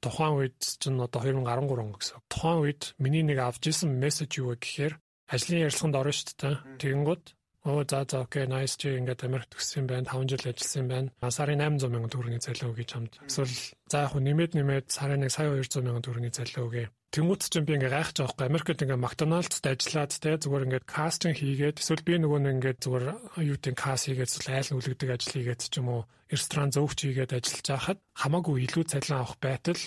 [0.00, 2.18] тухайн үед чинь одоо 2013 он гэсэн.
[2.32, 4.94] Тухайн үед миний нэг авч исэн мессеж юу вэ гэхээр
[5.28, 6.56] ажлын ярилцлаганд орно шүү дээ.
[6.80, 7.24] Тэгэнгүүт
[7.68, 11.12] Оо за за окей nice чи ингээд Америк төгссөн байна 5 жил ажилласан байна.
[11.28, 13.18] Сарын 800 мянган төгрөгийн залуу гэж хамт.
[13.28, 13.52] Эсвэл
[13.90, 16.86] за яг нэмээд нэмээд сарын 1 сая 200 мянган төгрөгийн залуу гээ.
[17.08, 18.46] Тэнгүүт чинь би ингээ гайхаж байгаа байхгүй.
[18.52, 23.04] Америкт ингээ Макдоналдсд ажиллаад те зүгээр ингээ кастинг хийгээд эсвэл би нөгөө нэг ингээ зүгээр
[23.48, 27.66] гэдэг каст хийгээд эсвэл айл нүлэгдэг ажил хийгээд ч юм уу ресторан зөөгч хийгээд ажиллаж
[27.72, 29.80] байхад хамаагүй илүү цалин авах байтал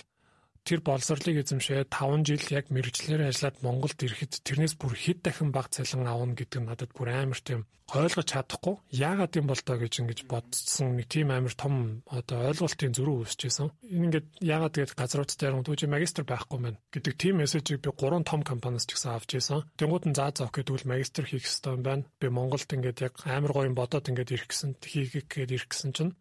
[0.67, 5.74] тэр боловсролыг эзэмшээ 5 жил яг мэрэгчлэрээ ажиллаад Монголд ирэхэд тэрнээс бүр хэд дахин бага
[5.74, 8.76] цалин авна гэдэг нь надад бүр амар тийм ойлгож чадахгүй.
[8.95, 13.67] Яагаад юм бол тоо гэж ингэж бодсон нэг тийм амар том одоо ойлголтын зөрүү үүсчихсэн.
[13.84, 18.24] Энэ ингээд яагаад тэгээд газруудтай яруу түүж магистр байхгүй мэн гэдэг тийм мессежийг би гурван
[18.24, 19.67] том компаниас ч гэсэн авч ийсэн.
[19.76, 22.08] Тэнгууд нь заа зоох гэдэг үл магистр хийх хэрэгтэй юм байна.
[22.15, 25.91] Би Монголд ингээд яг амар гоё юм бодоод ингээд ирэх гэсэн хийх гээд ирэх гэсэн
[25.91, 26.15] чинь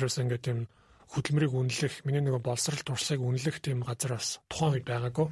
[0.00, 0.58] ерөөсөө ингээд тийм
[1.10, 5.26] хөдөлмөрийг үнэлэх, миний нөгөө боловсрал туршлагыг үнэлэх тийм газар бас тухайн үед байгаагүй.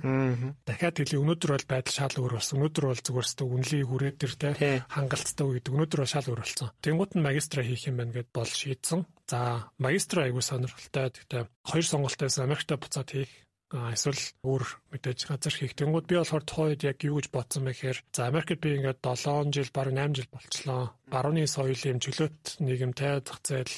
[0.66, 2.58] Дахиад хэлээ өнөөдөр бол байдал шал өөр болсон.
[2.58, 4.50] Өнөөдөр бол зүгээр өстө үнэлгийг хүрээд тэр те
[4.90, 6.68] хангалттай үед өнөөдөр бол шал өөр болсон.
[6.82, 9.06] Тэнгуут нь магистра хийх юм байна гэд бол шийдсэн.
[9.30, 11.14] За магистра аягүй сонирхолтой.
[11.14, 13.30] Тэгтээ хоёр сонголтоос Америкт буцаад хийх
[13.68, 14.64] эсвэл өөр
[14.96, 15.76] мэдээж газар хийх.
[15.76, 19.52] Тэнгууд би болохоор тухайд яг юу гэж бодсон бэ гэхээр за Америкт би ингээд 7
[19.52, 20.82] жил баруун 8 жил болчлоо.
[21.12, 23.74] Барууны соёл юм чөлөөт нийгэмтэй зах зээл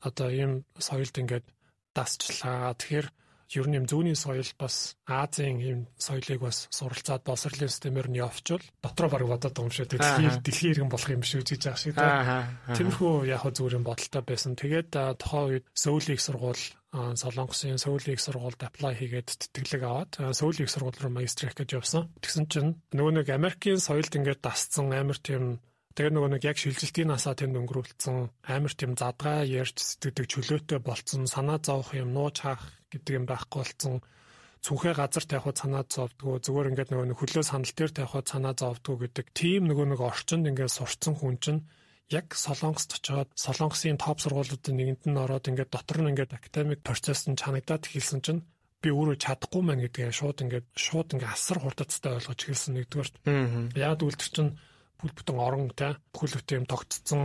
[0.00, 1.46] одоо ийм соёлд ингээд
[1.94, 2.74] дасчлаа.
[2.74, 3.08] Тэгэхээр
[3.50, 8.62] ер нь юм зүүнний соёл бас Азийн ийм соёлыг бас суралцаад боловсролын системээр нь явуучвал
[8.78, 12.14] дотроо баг бодоод юм шиг дэлхийн дэлхийн иргэн болох юм шиг үзэж байгаа шиг тийм.
[12.78, 14.54] Тиймэрхүү яг зүгээр юм бодолтой байсан.
[14.54, 21.10] Тэгээд тохоо үед Сөүлийг сургуул Солонгосын Сөүлийг сургуульд apply хийгээд тэтгэлэг аваад Сөүлийг сургууль руу
[21.10, 22.10] магистрик гэж явсан.
[22.22, 25.58] Тэгсэн чинь нөгөө нэг Америкийн соёлд ингээд дасцсан амар тийм
[26.00, 28.32] Тэгээ нөгөө нэг яг шилжилтийн насаа тэнд өнгөрүүлсэн.
[28.48, 31.28] Амар тийм задгаа ярьж сэтгэдэг чөлөөтэй болцсон.
[31.28, 34.00] Санаа зовох юм нууж хаах гэдэг юм байхгүй болцсон.
[34.64, 36.40] Цүнхээ газар тавихад санаа зовдгоо.
[36.40, 39.28] Зүгээр ингээд нөгөө хөлөө санал дээр тавихад санаа зовдгоо гэдэг.
[39.36, 41.68] Тийм нөгөө нэг орчинд ингээд сурцсан хүн чинь
[42.08, 47.28] яг Солонгост очоод Солонгосын топ сургуулиудын нэгэнд нь ороод ингээд дотор нь ингээд академик процесс
[47.28, 48.40] нь чанагдаад эхэлсэн чинь
[48.80, 53.12] би өөрөө чадахгүй маань гэдгээ шууд ингээд шууд ингээд асар хурдцтай ойлгож эхэлсэн нэгдүгээр.
[53.76, 54.56] Яг үлдэр чинь
[55.00, 57.22] бүл бүтэн орон те бүхэл бүтэн юм тогтцсон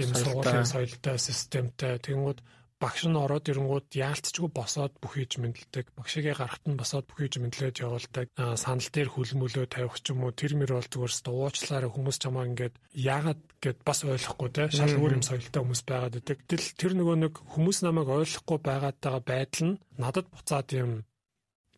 [0.00, 2.00] юм сургуулийн соёлтой системтэй.
[2.00, 2.40] Тэгэнгүүт
[2.82, 5.94] багш нь ороод ирэнгүүт яалтчгүй босоод бүхийж мэдлдэг.
[5.94, 8.26] Багшигээ гарахт нь босоод бүхийж мэдлээд явуулдаг.
[8.58, 12.74] Санал дээр хүлмөлөө тавих ч юм уу тэр мөр бол зүгээр уучлаарай хүмүүс чамаа ингээд
[12.98, 17.16] яагаад гэд бас ойлгохгүй те шал өөр юм соёлтой хүмүүс байгаад байдаг тэл тэр нөгөө
[17.22, 20.90] нэг хүмүүс намайг ойлгохгүй байгаад байгаа байдал нь надад буцаад юм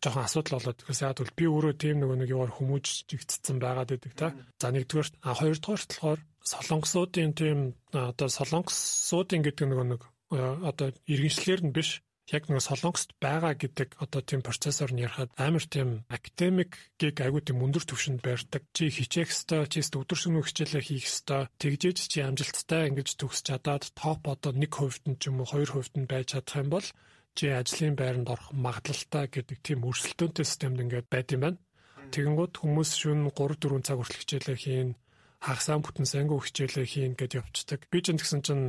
[0.05, 3.91] жоохон асуудал болоод тэгэхээр яагаад бол би өөрөө тийм нөгөө нэг яваар хүмүүж жигдсэн байгаад
[3.97, 4.29] байдаг та.
[4.61, 7.59] За нэгдүгээр а хоёрдугаарт болохоор солонгосуудын тийм
[7.91, 10.03] одоо солонгосуудын гэдэг нөгөө нэг
[10.69, 15.65] одоо иргэншлэр нь биш яг нэг солонгост байгаа гэдэг одоо тийм процессор нь ярахад амар
[15.69, 18.65] тийм академик гэг айгуу тийм өндөр түвшинд байрдаг.
[18.73, 21.53] Чи хичээх ёстой, чи өдөр шөнө хичээлээ хийх ёстой.
[21.61, 26.09] Тэгжээж чи амжилттай ингэж төгсч чадаад топ одоо 1% нь ч юм уу 2% нь
[26.09, 26.87] байж чадах юм бол
[27.35, 31.59] чи ажлын байранд орох магадлалтай гэдэг тийм өрсөлдөөнтэй системд ингээд байд юм байна.
[32.15, 34.91] Тэгэнгүүт хүмүүс шүн 3 4 цаг хүртэл хичээлээ хийн,
[35.43, 37.81] хагасаа бүтэн сангүй хичээлээ хийн гэд явцдаг.
[37.91, 38.65] Би ч гэсэн чинь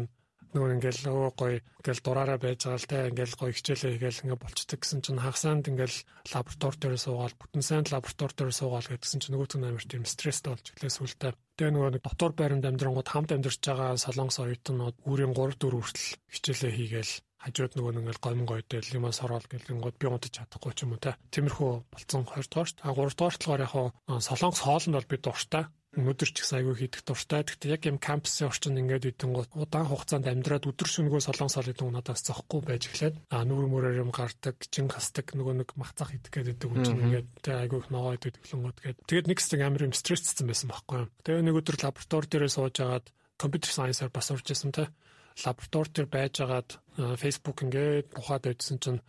[0.56, 4.40] нөгөө ингээл өө гоё ингээл дураараа байж байгаа л те ингээл гоё хичээлээ хийгээл ингээ
[4.40, 5.98] болцдог гэсэн чинь хагасаанд ингээл
[6.32, 10.52] лаборатори дээр суугаал бүтэн сайн лаборатори дээр суугаал гэдгсэн чинь нөгөө түн амар тийм стресстэй
[10.56, 11.34] болж ирлээ сүултээ.
[11.60, 16.08] Тэгээ нөгөө нэг дотор байранд амьдрангууд хамт амьдарч байгаа солонгос оюутнууд үрийн 3 4 хүртэл
[16.32, 17.14] хичээлээ хийгээл
[17.46, 21.14] хажууд нөгөө нэг гомн гойтой лимас ороод гэлэнгууд би унтаж чадахгүй ч юм уу те.
[21.30, 22.78] Тиймэрхүү болцсон 20 дугаарт.
[22.82, 23.74] А 3 дугаарт болохоор яг
[24.10, 25.70] солонгос хоолнд бол би дуртай.
[25.96, 27.46] Өнөөдөр ч гэсэн аягүй хийдэх дуртай.
[27.48, 31.88] Гэхдээ яг юм кампусын орчинд ингээд идэнгууд удаан хугацаанд амьдраад өдөр шөнөгөө солонгос хоол идэх
[31.88, 36.36] надаас зохгүй байж эхлээд а нүр мөрөөр юм гардаг, чин хасдаг нөгөө нэг махцах идэх
[36.36, 38.98] гэдэг хүн чинь ингээд тэ аягүй их ногоо идэх гэлэнгууд гээд.
[39.08, 41.12] Тэгээд нэг хэсэг амар юм стрессцсэн байсан байхгүй юу.
[41.24, 43.08] Тэгээ нэг өдөр лаборатори дээрээ сууж агаад
[43.40, 44.92] компьютер сайенсаар бас урж исэн те
[45.44, 46.70] лаборатори төр байжгаад
[47.20, 49.00] Facebook ингээд ухаад байжсан чинь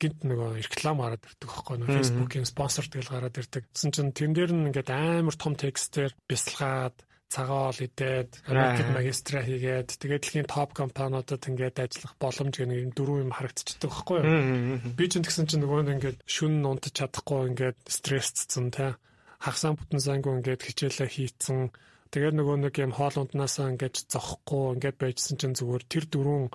[0.00, 3.64] гинт нөгөө реклам гараад ирдэг байхгүй нөгөө Facebook-ийн спонсор тэгэл гараад ирдэг.
[3.72, 6.96] Тэгсэн чинь тэн дээр нь ингээд амар том текстээр бясалгаад
[7.26, 13.24] цагаал идээд Америкт магистра хийгээд тэгээд дэлхийн топ компаниудад ингээд ажиллах боломж гэх юм дөрвөн
[13.26, 14.94] юм харагдчихдаг байхгүй юу.
[14.94, 18.94] Би ч тэгсэн чинь нөгөө ингээд шүн унтаж чадахгүй ингээд стрессцсэн те.
[19.42, 21.74] Хагасаа бүтэн сангүй ингээд хичээлээ хийцэн
[22.16, 26.48] Тэгээд нөгөө нэг юм хоол унднаасаа ингээд зохгүй ингээд байжсэн чинь зүгээр тэр дөрөв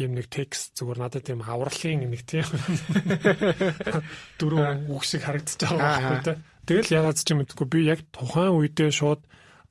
[0.00, 2.48] юм нэг текст зүгээр надад тийм авралын нэг тийм
[4.40, 6.36] дөрөв үг шиг харагдаж байгаа байхгүй тий.
[6.64, 9.20] Тэгэл ягаад ч юм мэдгүй би яг тухайн үедээ шууд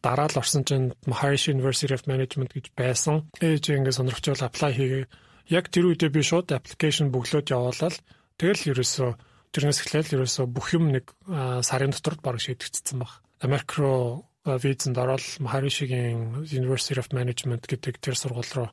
[0.06, 3.26] дараа л орсон чинь Maharishi University of Management гэж байсан.
[3.42, 5.06] Ээж ингээд сонирхчвал apply хийгээ.
[5.50, 7.98] Яг тэр үедээ би шууд application бөглөөд явуулаад
[8.38, 9.10] тэгэл ерөөсөө
[9.58, 11.10] тэрнээс эхлээл ерөөсөө бүх юм нэг
[11.66, 13.26] сарын дотор баг шийдэгдсэн баг.
[13.42, 18.70] Америк руу визэнд ороод Maharishi-гийн University of Management гэдэг тэр сургууль руу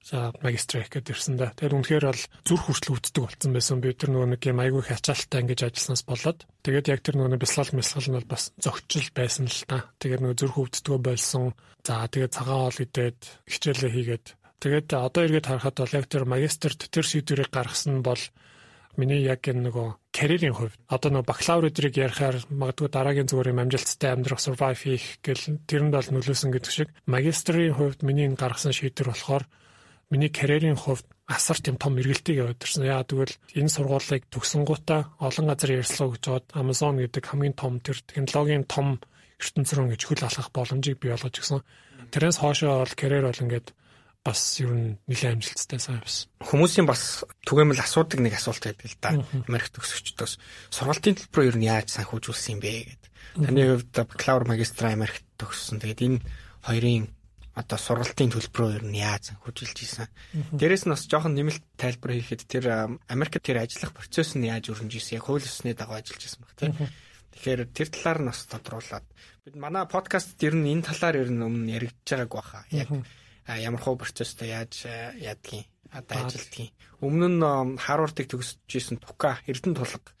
[0.00, 1.52] за магистр хийх гээд ирсэн да.
[1.52, 3.80] Тэр үнэхээр бол зүрх хүртэл үүддэг болсон байсан.
[3.84, 7.36] Би тэр нөгөө нэг юм айгүй их ачаалттай ингэж ажилласнаас болоод тэгээд яг тэр нөгөө
[7.36, 9.92] бясалгал мэсгал нь бол бас зөгчл байсан л та.
[10.00, 11.52] Тэгээд нөгөө зүрх үүддгөө болсон.
[11.84, 14.26] За тэгээд цагаан хоол идээд хичээлээ хийгээд
[14.64, 18.22] тэгээд одоо эргээд харахад бол яг тэр магистрт тэр шийдвэрийг гаргасан нь бол
[18.96, 23.62] миний яг энэ нөгөө карьерийн хувьд одоо нөгөө бакалавр өдрийг ярихаар магадгүй дараагийн зүгээр юм
[23.62, 28.74] амжилттай амьдрах survive хийх гэл тэрэнд бол нөлөөсөн гэдэг шиг магистрийн хувьд миний энэ гаргасан
[28.74, 29.44] шийдвэр болохоор
[30.10, 32.90] миний карьерийн хувьд асар тийм том эргэлтийг ирсэн.
[32.90, 38.02] Яа тэгвэл энэ сургуулийг төгсөнгуудаа олон газар ярьслаа гэж бод Amazon гэдэг хамгийн том тэр
[38.02, 38.98] технологийн том
[39.38, 41.62] ертөнц рүү ингэж хөл алхах боломжийг бий болгож гисэн.
[42.10, 43.70] Тэрээс хоошоо бол карьер бол ингээд
[44.20, 46.28] бас ер нь нэлээд амжилттай сайн байсан.
[46.44, 49.16] Хүмүүсийн бас түгээмэл асуудаг нэг асуулт байдаг л да.
[49.48, 50.32] Америк төгсөгчдөөс
[50.68, 53.10] сургалтын төлбөрөөр ер нь яаж санхүүжүүлсэн юм бэ гэдэг.
[53.40, 55.80] Таны хувьд бакалавр магистр Америкт төгссөн.
[55.80, 56.18] Тэгээд энэ
[56.68, 57.08] хоёрын
[57.56, 60.12] одоо сургалтын төлбөрөө ер нь яаж хөжилж ийсэн.
[60.52, 62.64] Дээрээс нь бас жоохон нэмэлт тайлбар хийхэд тэр
[63.08, 65.16] Америкт тэр ажиллах процесс нь яаж өрнөж ийсэн.
[65.16, 66.76] Яг хууль ёсны дагуу ажиллаж ийсэн баг тийм.
[67.34, 69.06] Тэгэхээр тэр талаар нь бас тодруулаад
[69.48, 72.60] бид манай подкаст ер нь энэ талаар ер нь өмнө яригдж байгааг баха.
[72.70, 72.92] Яг
[73.46, 76.70] ямар хуу процесстэй яаж яадгийн одоо ажилтгийн.
[77.00, 80.12] Өмнө нь Харвардыг төгсөж исэн Тука Эрдэнэ тулга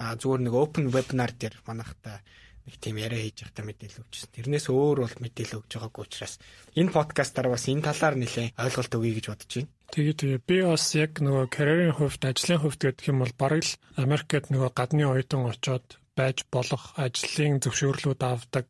[0.00, 2.18] а зүгээр нэг open webinar дээр манайхтай
[2.66, 4.30] нэг тийм яриа хийж байхдаа мэдээлэл өгчсэн.
[4.34, 6.34] Тэрнээс өөр бол мэдээлэл өгж байгаагүй учраас
[6.74, 9.70] энэ подкастаар бас энэ талаар нэлээ ойлголт өгье гэж бодож байна.
[9.90, 13.72] Тэгээ тэгээ би бас яг нөгөө карьерийн хувьд, ажлын хувьд гэдэг юм бол бараг л
[13.98, 18.66] Америкт нөгөө гадны оюутан очоод байж болох ажлын зөвшөөрлүүд авдаг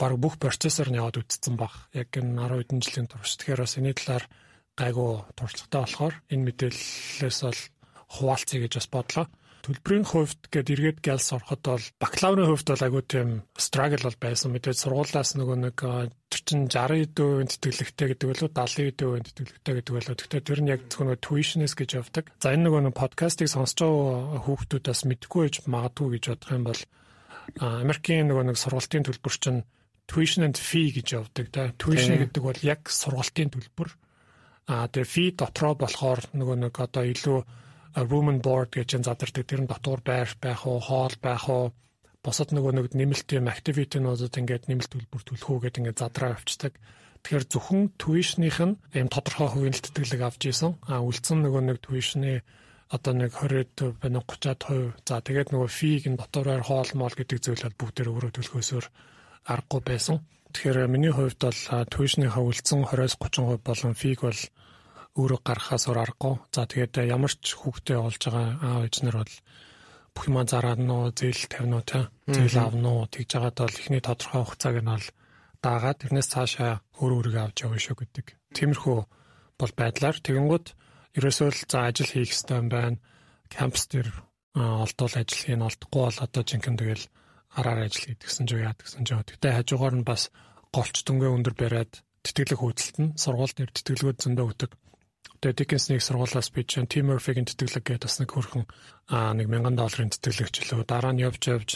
[0.00, 1.72] баг бүх процессор нь яваад үтцсэн баг.
[1.92, 3.36] Яг энэ 10 хэдэн жилийн турш.
[3.36, 4.24] Тэгэхээр бас энэ талаар
[4.76, 7.60] гайгүй туршлагатай болохоор энэ мэдээллээс бол
[8.12, 9.26] хуваалцъя гэж бас бодлоо
[9.66, 13.28] төлбөрийн хувьд гээд эргээд гэлс ороход бол бакалаврын хувьд бол айгүй тийм
[13.58, 14.54] struggle бол байсан.
[14.54, 15.76] Мэдээж сургуулаас нөгөө нэг
[16.30, 20.14] тэр чин 60% тэтгэлэгтэй гэдэг болоо 70% тэтгэлэгтэй гэдэг болоо.
[20.14, 22.30] Гэхдээ тэр нь яг зөвхөн tuition-с гэж явдаг.
[22.38, 26.80] За энэ нөгөө подкастыг сонсож байгаа хүүхдүүдээс мэдгүй байж магадгүй гэж бодох юм бол
[27.58, 29.66] Америкийн нөгөө нэг сургалтын төлбөр чинь
[30.06, 31.70] tuition and fee гэж явдаг да.
[31.76, 33.90] Tuition гэдэг бол яг сургалтын төлбөр.
[34.70, 37.38] А тэгээ fee дотроо болохоор нөгөө нэг одоо илүү
[38.06, 39.46] room and board гэж задардаг.
[39.46, 41.72] Тэр нь дотор байр байх уу, хоол байх уу,
[42.22, 46.74] босод нөгөө нэг нэмэлт юм activity-нуудад ингээд нэмэлт төлбөр төлөх үү гэдэг ингээд задраа авчдаг.
[47.22, 50.78] Тэгэхээр зөвхөн tuition-ийнх нь ийм тодорхой хувийн тэтгэлэг авч исэн.
[50.90, 52.42] А үлдсэн нөгөө нэг tuition-ы
[52.92, 54.94] одоо нэг 20 байна 30-аад хувь.
[55.02, 58.86] За тэгээд нөгөө fee-г нь дотороор хоол моол гэдэг зүйлүүд бүгдээр өөрөө төлөхөөсөөр
[59.46, 60.16] аргагүй байсан.
[60.52, 61.60] Тэгэхээр миний хувьд бол
[61.92, 64.42] tuition-ийнхаа үлдсэн 20-30% болон fee-г бол
[65.16, 66.34] өөрөө гарахаас ор аргагүй.
[66.52, 69.34] За тэгээд ямар ч хүүхдээ олж байгаа аав ээжнэр бол
[70.16, 72.08] бүх юм зараад нөө зээл тавина уу.
[72.32, 75.06] Зээл авна уу тэгж жагаад бол ихний тодорхой хугацааг нь бол
[75.64, 78.26] даагаад тэрнээс цаашаа өөр өөргөө авч явна шүү гэдэг.
[78.56, 78.98] Тиймэрхүү
[79.60, 80.66] бол байдлаар тэгэнгүүт
[81.16, 82.98] ерөөсөө л за ажил хийх хэрэгтэй юм байна.
[83.52, 84.08] Кампус дээр
[84.56, 87.04] олдвол ажил хийн олдохгүй бол одоо жинхэнэ тэгэл
[87.56, 89.16] араар ажил хийдгсэн ч яа гэсэн ч.
[89.16, 90.28] Тэгтээ хажуугаар нь бас
[90.70, 94.70] голч дүнгээ өндөр бариад тэтгэлэг хөөцөлтөн сургууль дээр тэтгэлгүүд зөндөө өгдөг.
[95.40, 98.64] Тэгээ Dickens-ийг сургуулаас би чинь Tim Murphy-гийн тэтгэлэг гэдэг бас нэг хөрхөн
[99.12, 100.84] аа 1000 долларын тэтгэлэгчлөө.
[100.84, 101.70] Дараа нь явж явж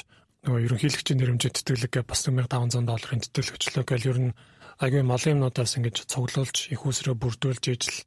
[0.44, 4.36] нөгөө ерөнхийлөгчийн нэрмжийн тэтгэлэг бас 1500 долларын тэтгэлэгчлөө гэл ер нь
[4.80, 7.98] агүй малын юмнуудаас ингэж цуглуулж их усроо бүрдүүлж ижил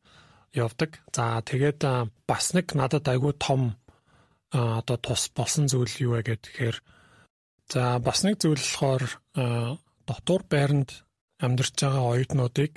[0.53, 1.01] явдаг.
[1.13, 1.85] За тэгээд
[2.25, 3.77] бас нэг надад айгүй том
[4.49, 6.77] одоо тус болсон зүйл юу вэ гэхээр
[7.71, 9.03] за бас нэг зүйл болохоор
[10.07, 11.03] дотор байранд
[11.39, 12.73] амьдарч байгаа оюутнуудыг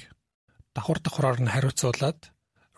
[0.75, 2.21] давхар давхраар нь хариуцуулаад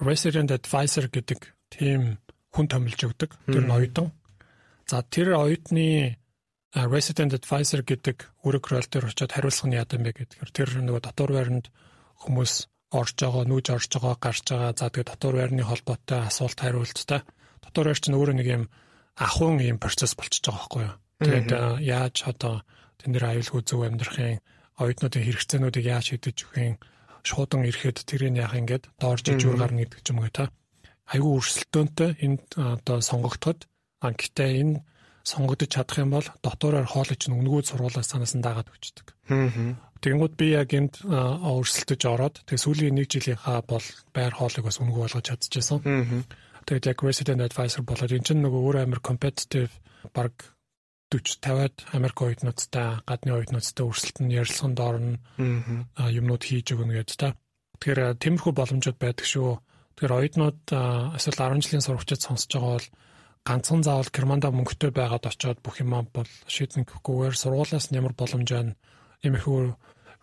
[0.01, 1.41] resident advisor гэдэг
[1.75, 2.23] тийм
[2.55, 3.31] хүн томилж өгдөг.
[3.51, 4.15] Тэр нь оюутан.
[4.87, 6.17] За тэр оюутны
[6.75, 11.31] resident advisor гэдэг үүрэг рол дээр очиод хариулах нь яадан бэ гэдгээр тэр нөгөө дотор
[11.35, 11.67] байранд
[12.23, 12.53] хүмүүс
[12.95, 14.73] орж байгаа, нүүж орж байгаа, гарч байгаа.
[14.79, 17.21] За тэгээ дотор байрны холбоотой асуулт хариулттай.
[17.61, 18.65] Дотор байр чинь өөрөө нэг юм
[19.19, 20.95] ахуйн юм процесс болчихж байгаа байхгүй юу?
[21.19, 21.51] Тэгээд
[21.83, 22.63] яаж одоо
[22.99, 24.39] тэн дээр аюулгүй зөв амьдрахын
[24.79, 26.77] оюутнуудын хэрэгцээнүүдийг яаж шийдэж өгөх юм
[27.27, 30.55] шуудан ирэхэд тэрийг яах ингээд доорж ижүүр гарна гэдэг ч юм уу та.
[31.11, 33.67] Айгүй өрсөлдөөнтэй энэ одоо сонгогдоход
[33.99, 34.75] а гэтээ энэ
[35.27, 39.07] сонгогдож чадах юм бол дотоороор хоолой чинь өнгөө сургуулаас санаас нь дагаад өгчдөг.
[39.99, 43.83] Тэгэнгүүт би яг энд өрсөлдөж ороод тэг сүүлийн нэг жилийнхаа бол
[44.15, 45.83] байр хоолойг бас өнгөө болгож чадчихсан.
[46.65, 49.75] Тэгээд яг resident advisor болоод эн чинь нөгөө өөр амар competitive
[50.15, 50.33] баг
[51.09, 57.33] 40 50-аад Америк оюутнуудтай гадны оюутнуудтай өрсөлдөн ярилцлаганд орно юмнууд хийж өгнө гэдэг та.
[57.81, 59.57] Тэгэхээр тиймэрхүү боломжууд байдаг шүү.
[59.97, 60.61] Тэгэхээр оюутнууд
[61.17, 62.89] эсвэл 10 жилийн сурагчид сонсож байгаа бол
[63.49, 68.49] ганцхан заавал Германда мөнгөтэй байгаад очиод бүх юм бол шийдэн гэхгүйгээр сургуулаас нь ямар боломж
[68.53, 68.77] байна
[69.25, 69.61] иймэрхүү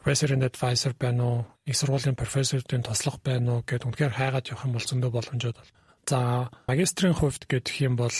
[0.05, 4.73] resident advisor байна уу, их сургуулийн профессоруудын туслах байна уу гэд үнэхээр хайгаад явах юм
[4.77, 5.71] бол зөндөө боломжууд бол.
[6.05, 6.19] За
[6.69, 8.13] магистрийн хувьд гэх юм бол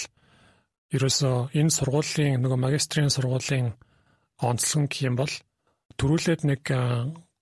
[0.94, 3.74] ерөөсөө энэ сургуулийн нөгөө магистрийн сургуулийн
[4.38, 5.34] онцлог юм бол
[5.98, 6.62] төрүүлээд нэг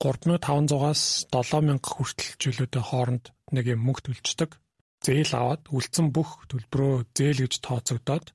[0.04, 3.26] 3500-аас 7000 хүртэл жилүүдийн хооронд
[3.56, 4.60] нэг юм мөнгө төлждөг.
[5.04, 8.32] Зээл аваад үлдсэн бүх төлбөрөө зээл гэж тооцогдоод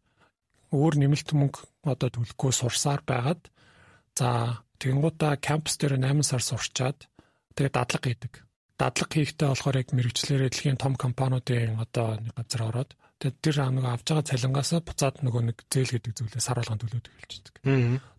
[0.72, 3.48] өөр нэмэлт мөнгө одоо төлөхгүй сурсаар байгаад
[4.16, 4.28] за
[4.78, 7.10] Тэнгуудаа кампус дээр 8 сар сурчаад
[7.56, 8.32] тэгээ дадлаг хийдэг.
[8.78, 13.85] Дадлаг хийхдээ болохоор яг мэрэгчлэрээ дэлхийн том компаниудын одоо нэг газар ороод тэгээд тэр нэг
[13.85, 17.54] авж байгаа цалингаас буцаад нөгөө нэг зээл гэдэг зүйлээ сар болгон төлөөд эхэлчихдэг.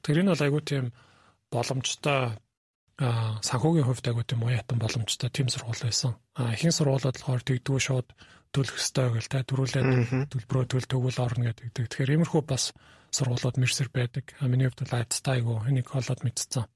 [0.04, 0.86] Тэр энэ бол айгүй тийм
[1.50, 2.36] боломжтой
[3.00, 6.20] а санхүүгийн хувьд айгүй тийм уяатан боломжтой тийм сургууль байсан.
[6.36, 8.08] А ихэнх сургуулиуд болохоор тэгдэггүй шууд
[8.52, 9.90] төлөх ёстой гэл та дөрүүлээд
[10.36, 11.72] төлбөрөө төл төгөл орно гэдэг.
[11.80, 12.76] Тэгэхээр иймэрхүү бас
[13.16, 14.36] сургуулиуд мэрсэр байдаг.
[14.44, 16.68] Миний хувьд бол айцтай айгу энийг олоод мэдсэн.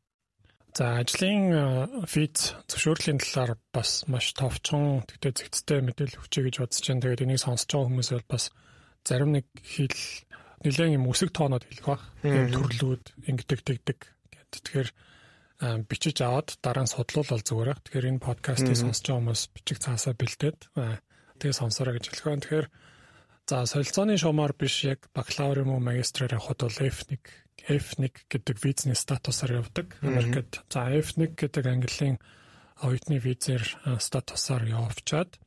[0.74, 7.04] За ажлын физ зөвшөөрлийн талаар бас маш товчхон тэгтээ зэгцтэй мэдээлэл өгчэй гэж бодож байна.
[7.06, 8.46] Тэгээд энийг сонсож байгаа хүмүүс бол бас
[9.06, 10.02] зарим нэг хэл
[10.66, 12.02] нэлээд юм өсөг тоонод хэлэх баг.
[12.26, 14.00] Төрлүүд ингэдэг тэгдэг.
[14.50, 14.90] Тэгэхээр
[15.86, 17.80] бичиж аваад дараа нь судлуул бол зүгээр баг.
[17.86, 20.60] Тэгэхээр энэ подкастыг сонсож байгаа хүмүүс бичиг цаасаа бэлдээд
[21.38, 22.42] тэгээ сонсороо гэж хэлэх байна.
[22.42, 22.68] Тэгэхээр
[23.44, 27.20] За солилцооны шуумаар биш яг бакалавр юм уу магистраар явхад бол F1
[27.68, 29.96] F1 гэдэг визний статусаар явдаг.
[30.02, 32.18] Америкт за F1 гэдэг английн
[32.84, 33.64] оюутны визээр
[34.00, 35.40] статусаар явуулчаад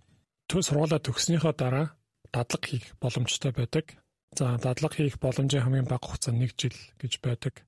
[0.49, 1.93] төв сургуулаа төгснөхийн дараа
[2.33, 4.01] дадлаг хийх боломжтой байдаг.
[4.33, 7.65] За дадлаг хийх боломжийн хамгийн бага хугацаа 1 жил гэж байдаг.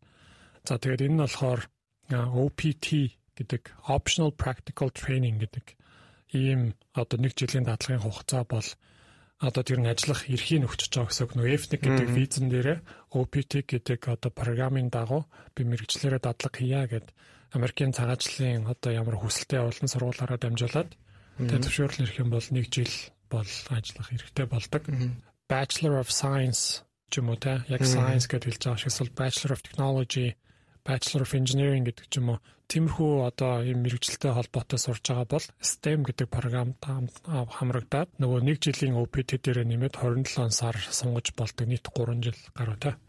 [0.65, 1.61] За тэгээд энэ нь болохоор
[2.09, 2.87] OPT
[3.37, 5.77] гэдэг optional practical training гэдэг
[6.33, 8.69] ийм одоо 1 жилийн дадлагын хугацаа бол
[9.39, 11.33] одоо тэр нь ажиллах эрхийг өгч байгаа гэсэн үг.
[11.39, 12.79] Нөгөө F1 гэдэг визэн дээрээ
[13.15, 17.07] OPT гэдэг одоо програмын дагуу би мэрэгчлэрээ дадлаг хийя гэд
[17.55, 20.91] Америкийн цагаачлалын одоо ямар хүсэлтэд явуулсан сургуулаараа дамжуулаад
[21.39, 22.95] тэгээ зөвшөөрөл ирэх юм бол 1 жил
[23.31, 24.83] бол ажиллах хэрэгтэй болдог.
[25.49, 27.65] Bachelor of Science ч юм уу те?
[27.73, 30.37] Яг science гэж хэлж байгаа шигсэл Bachelor of Technology
[30.85, 35.47] Bachelor of Engineering гэдэг ч юм уу тиймэрхүү одоо ийм мэрэгчлэлтэй холбоотой сурж байгаа бол
[35.57, 41.89] STEM гэдэг програмд хамрагдаад нөгөө 1 жилийн OPT дээр нэмээд 27 сар сунгаж болдог нийт
[41.89, 43.01] 3 жил гаруй та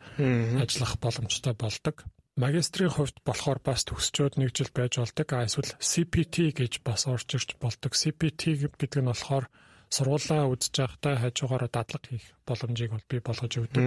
[0.63, 2.07] ажиллах боломжтой болдог.
[2.39, 5.27] Магистрийн хувьд болохоор бас төгсчөөд 1 жил байж болдог.
[5.35, 7.91] А эсвэл CPT гэж бас орж ирж болдог.
[7.99, 9.51] CPT гэдэг нь болохоор
[9.91, 13.83] сургуулаа үзэж байхдаа хажуугаараа дадлаг хийх боломжийг бол бий болгож өгдөг.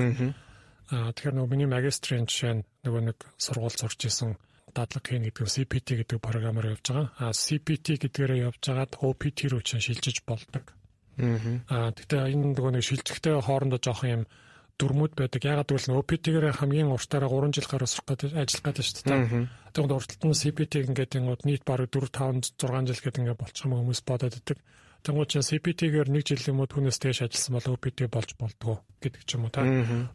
[0.92, 4.37] Аа тэгэхээр нөгөө миний магистрийн жишээ нь нөгөө нэг сургууль сурч исэн
[4.72, 7.06] дадлаг хийн гэдэг CPT гэдэг програмаар явж байгаа.
[7.20, 10.64] Аа CPT гэдгээрээ явж байгаад OPT руу чинь шилжиж болдог.
[11.68, 14.24] Аа тэгтээ энэ нөгөө нэг шилжихтэй хоорондоо жоох юм
[14.80, 15.44] дүрмүүд байдаг.
[15.44, 19.20] Ягаад гэвэл OPT-гээр хамгийн уртаараа 3 жил гаруй сурах гэдэг ажиллах гэдэг шүү дээ.
[19.76, 23.64] Тэгээд урталт нь CPT ингээд ингээд нийт бараг 4 5 6 жил гэдэг ингээд болчих
[23.68, 24.58] юм хүмүүс бодоод байдаг.
[25.02, 29.22] Тэнгууд чинь CPT-гээр 1 жил юм уу түүнээс дээш ажилласан бол OPT болж болдгоо гэдэг
[29.26, 29.66] ч юм уу та.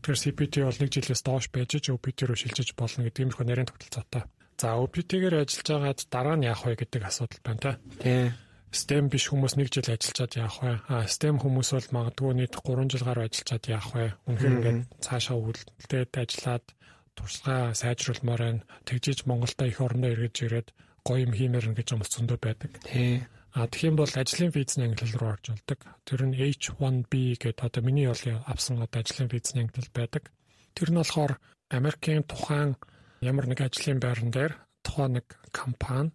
[0.01, 3.69] Тэгэхээр CPT бол 1 жилээс доош байж ч OPT руу шилжиж болно гэдэг иймэрхүү нарийн
[3.69, 4.23] тогтолцоотой.
[4.57, 7.71] За OPT-гээр ажиллаж байгаад дараа нь яах вэ гэдэг асуудал байна та.
[8.01, 8.33] Тий.
[8.73, 10.73] STEM биш хүмүүс 1 жил ажиллаад яах вэ?
[10.89, 14.05] А STEM хүмүүс бол магадгүй нийт 3 жил гаруй ажиллаад яах вэ?
[14.27, 16.65] Үнэхээр ингээд цаашаа үйлдэлтэд ажиллаад
[17.13, 18.65] туршлагаа сайжруулмаар байна.
[18.85, 20.67] Тэгжиж Монголда их орондоо эргэж ирээд
[21.05, 22.71] гоё юм хиймээр гэж юм зөндөө байдаг.
[22.81, 23.23] Тий.
[23.53, 25.79] А тэгэх юм бол ажлын визний ангиллал руу орж болдог.
[26.05, 30.23] Тэр нь H1B гэдэг одоо миний бол авсан одоо ажлын визний ангиллал байдаг.
[30.75, 31.39] Тэр нь болохоор
[31.69, 32.77] Америкийн тухайн
[33.21, 34.53] ямар нэг ажлын байран дээр
[34.85, 36.11] тухайн нэг компани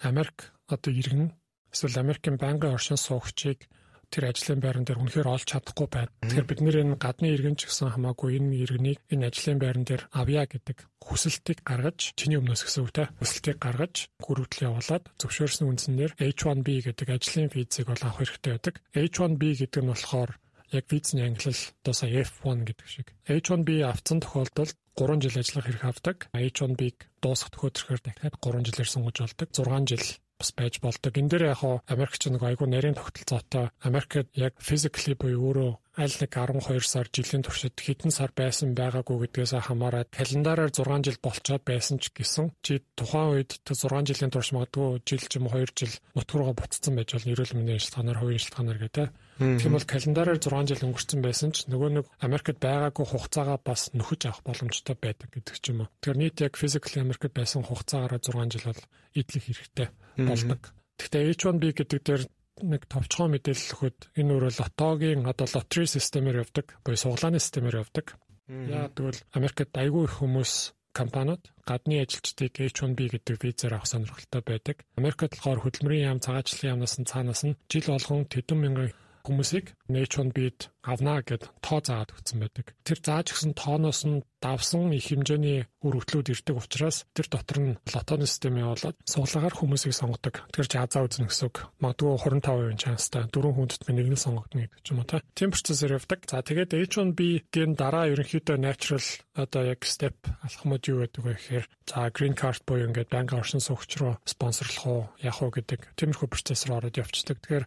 [0.00, 1.32] Америк одоо иргэн
[1.72, 3.68] эсвэл Америкийн байнгын оршин суугчийг
[4.10, 6.12] тэр ажлын байран дээр үнэхээр олж чадахгүй байна.
[6.22, 10.02] Тэгэхээр бид нэр энэ гадны иргэн ч гэсэн хамаагүй энэ иргэнийг энэ ажлын байран дээр
[10.14, 16.12] авъя гэдэг хүсэлтийг гаргаж чиний өмнөөс гэсэн үг те хүсэлтийг гаргаж гөрөвдөл явуулаад зөвшөөрсөн үндсээр
[16.22, 18.74] H1B гэдэг ажлын визийг бол авах хэрэгтэй байдаг.
[18.94, 20.30] H1B гэдэг нь болохоор
[20.70, 23.06] яг визний ангилал доосаа F1 гэдэг шиг.
[23.26, 26.16] H1B авсан тохиолдолд 3 жил ажиллах хэрэг авдаг.
[26.32, 29.48] H1B-г дуусгах төхөөрөмжөөр дахиад 3 жилээр сонгож болдог.
[29.52, 30.06] 6 жил
[30.38, 31.12] бас байж болдог.
[31.16, 36.16] Энэ дээр яг хоо Америкч нэг айгүй нарийн тогтолцоотой Америкт яг physically буюу өөрөө аль
[36.20, 41.62] нэг 12 сар жилийн туршид хэдэн сар байсан байгаагүй гэдгээс хамаарат календараар 6 жил болцоод
[41.64, 45.72] байсан ч гэсэн чи тухайн үед 6 жилийн турш магадгүй жил ч юм уу 2
[45.72, 49.08] жил нутгургаа буцсан байж бол эрүүл мэндийн шалтгаанаар хувийн шалтгаанаар гэдэг.
[49.36, 54.32] Тийм бол календараар 6 жил өнгөрцөн байсан ч нөгөө нэг Америкт байгаагүй хугацаагаа бас нөхөж
[54.32, 55.92] авах боломжтой байдаг гэдэг ч юм уу.
[56.00, 58.82] Тэгэхээр нийт яг physically Америкт байсан хугацаагаараа 6 жил бол
[59.12, 59.88] идэх хэрэгтэй
[60.24, 60.60] болдог.
[60.96, 62.22] Гэхдээ H1B гэдэг дээр
[62.64, 68.16] нэг товчхон мэдээлэл өгөхөд энэ өөрөө лотогийн одоо лотери системээр явдаг, буюу суглааны системээр явдаг.
[68.48, 74.76] Яа тэгвэл Америкт айгүй их хүмүүс компаниуд гадны ажилчдыг H1B гэдэг визээр авах сонирхолтой байдаг.
[74.96, 78.88] Америкт болохоор хөдөлмөрийн яам, цагаачлалын яамнаас нь цаанаас нь жил болгон тэдэн мянган
[79.26, 82.66] хүмүүсийг H1B-д авнаа гэд тоо заагаад өгсөн байдаг.
[82.86, 87.78] Тэр зааж өгсөн тооноос нь давсан их хэмжээний үр хөтлүүд ирдэг учраас тэр дотор нь
[87.90, 90.46] лотоны систем явуулаад суулгаар хүмүүсийг сонгодог.
[90.54, 91.66] Тэгэхээр жазаа үзнэ гэсэн үг.
[91.82, 95.24] Магадгүй 25% чанстай дөрвөн хүндэт би нэг нь сонгогдно гэдэг ч юм уу та.
[95.34, 96.20] Тийм процессор явдаг.
[96.30, 99.02] За тэгээд H1B-гийн дараа ерөнхийдөө natural
[99.34, 100.14] одоо яг step
[100.46, 104.86] алхмууд юу гэдэг вэ гэхээр за green card буюу ингээд банк оршин суугч руу спонсорлох
[104.86, 107.42] уу, яах уу гэдэг тиймэрхүү процессор ороод явцдаг.
[107.42, 107.66] Тэгэхээр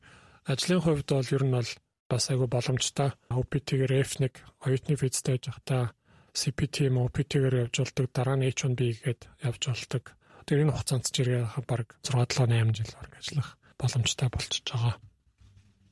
[0.49, 1.69] Ажлын хувьд бол ер нь бол
[2.09, 3.13] бас айгүй боломжтой.
[3.29, 4.33] OPT-гээр F1
[4.65, 5.93] оюутны визтэй хата
[6.33, 10.17] CPT юм OPT-гээр явж болдог дараа нь H1B гээд явж болдог.
[10.49, 14.97] Тэр энэ хугацаанд ч ирээ баг 6 7 8 жил баг ажиллах боломжтой болчихж байгаа.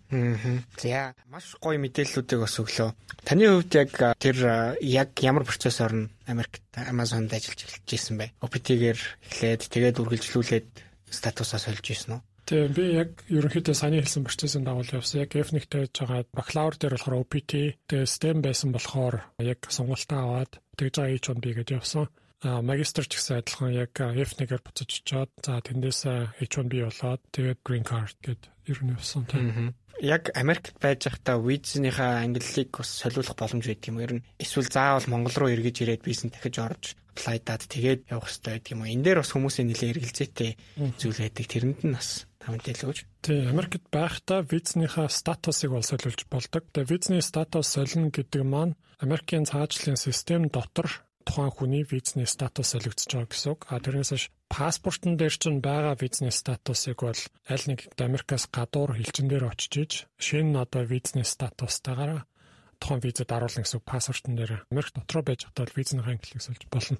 [0.10, 0.66] Мм.
[0.82, 2.90] За маш гоё мэдээллүүдийг бас өглөө.
[3.30, 4.38] Таны хувьд яг тэр
[4.82, 8.34] яг ямар процессор нь Америкт Amazon-д ажиллаж эхэлж ирсэн бэ?
[8.42, 10.68] OPT-гээр эхлээд тэгээд үргэлжлүүлээд
[11.14, 12.22] статусаа сольж ирсэн үү?
[12.48, 15.20] Тийм би яг ерөнхийдөө саяны хэлсэн процессын дагуу явсан.
[15.28, 17.52] Яг F1-тэй байж байгаа бакалавр дээр болохоор OPT,
[17.92, 22.08] тэгээ STEM байсан болохоор яг сонголтоо аваад тэгж байгаа H1B гэдээ явсан.
[22.48, 26.02] А магистр ч гэсэн адилхан яг F1-ээр буцаж очиод за тэндээс
[26.40, 28.42] H1B болоод тэгээд green card гэд
[28.72, 29.76] ер нь явсан тийм.
[30.00, 34.00] Яг Америкт байж байхдаа визийнхаа ангиллыг бас солиулах боломж байдаг юм.
[34.00, 38.54] Ер нь эсвэл заавал Монгол руу эргэж ирээд визэн дахиж орж апплайдаад тэгээд явах хэрэгтэй
[38.54, 38.86] байдаг юм.
[38.86, 40.52] Энэ дээр бас хүмүүсийн нэлээ эргэлзээтэй
[41.02, 41.46] зүйл байдаг.
[41.50, 43.00] Тэрэнд нь бас мэдээлэл өгч.
[43.24, 46.64] Тий, Америкт байхдаа визнийхаа статусыг бол солиулж болдог.
[46.72, 53.12] Тэгээ визний статус солино гэдэг маань Америкийн цаашлын систем дотор тухайн хүний визний статус солигдож
[53.12, 53.62] байгаа гэсэн үг.
[53.68, 57.20] А тэрнээс паспортон дээр чинь байгаа визний статусыг бол
[57.52, 62.24] аль нэг Америкаас гадуур хилчин дээр очиж иж шинэ одоо визний статустайгаар
[62.80, 66.98] тухайн визэд оруулна гэсэн паспортон дээр Америк дотроо байж бол визнийхаа ангиллыг сольж болно.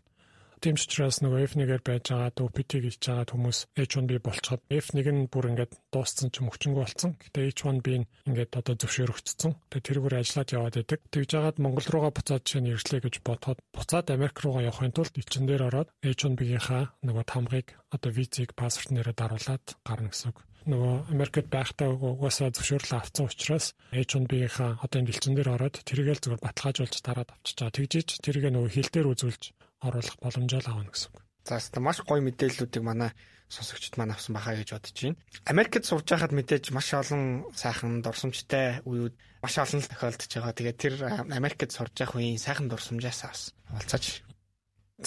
[0.58, 5.30] Тийм ч учраас нөгөө F1-ээр байж байгаа OPT гэж байгаа хүмүүс H1B болцоход F1 нь
[5.30, 7.14] бүр ингээд дууссан ч мөчөнгө болцсон.
[7.22, 9.54] Гэтэ H1B нь ингээд одоо зөвшөөрөгдсөн.
[9.70, 11.00] Тэгээ тэрүүгээр ажиллаад яваад байдаг.
[11.14, 15.14] Тэгж жагаад Монгол руугаа буцаад жишээ нь ирслээ гэж бодоход буцаад Америк руугаа явахын тулд
[15.14, 20.96] элчин дээр ороод H1B-гийнхаа нөгөө тамгыг одоо визийг паспорт нэрээр даруулад гарна гэсэн үг нөгөө
[21.16, 26.96] Америкт байхдаа угаасаа зөвшөөрөл авсан учраас H1B-ийнхаа одоо энэ элчин дээр ороод тэргээл зүгээр баталгаажуулж
[27.08, 27.78] дараад авчиж байгаа.
[27.78, 29.44] Тэгжиж тэргээ нөгөө хил дээр үзүүлж
[29.82, 31.18] оруулах боломжоо л авна гэсэн үг.
[31.48, 33.12] За хэвээ маш гоё мэдээллүүдийг манай
[33.48, 35.18] сонсогчд маань авсан бахаа гэж бодож байна.
[35.48, 40.54] Америкт сурж байхад мэдээж маш олон сайхан дурсамжтай үеуд маш олон л тохиолдож байгаа.
[40.60, 40.94] Тэгээд тэр
[41.32, 43.56] Америкт сурж явах үеийн сайхан дурсамжаас авсан.
[43.72, 44.28] Болцооч.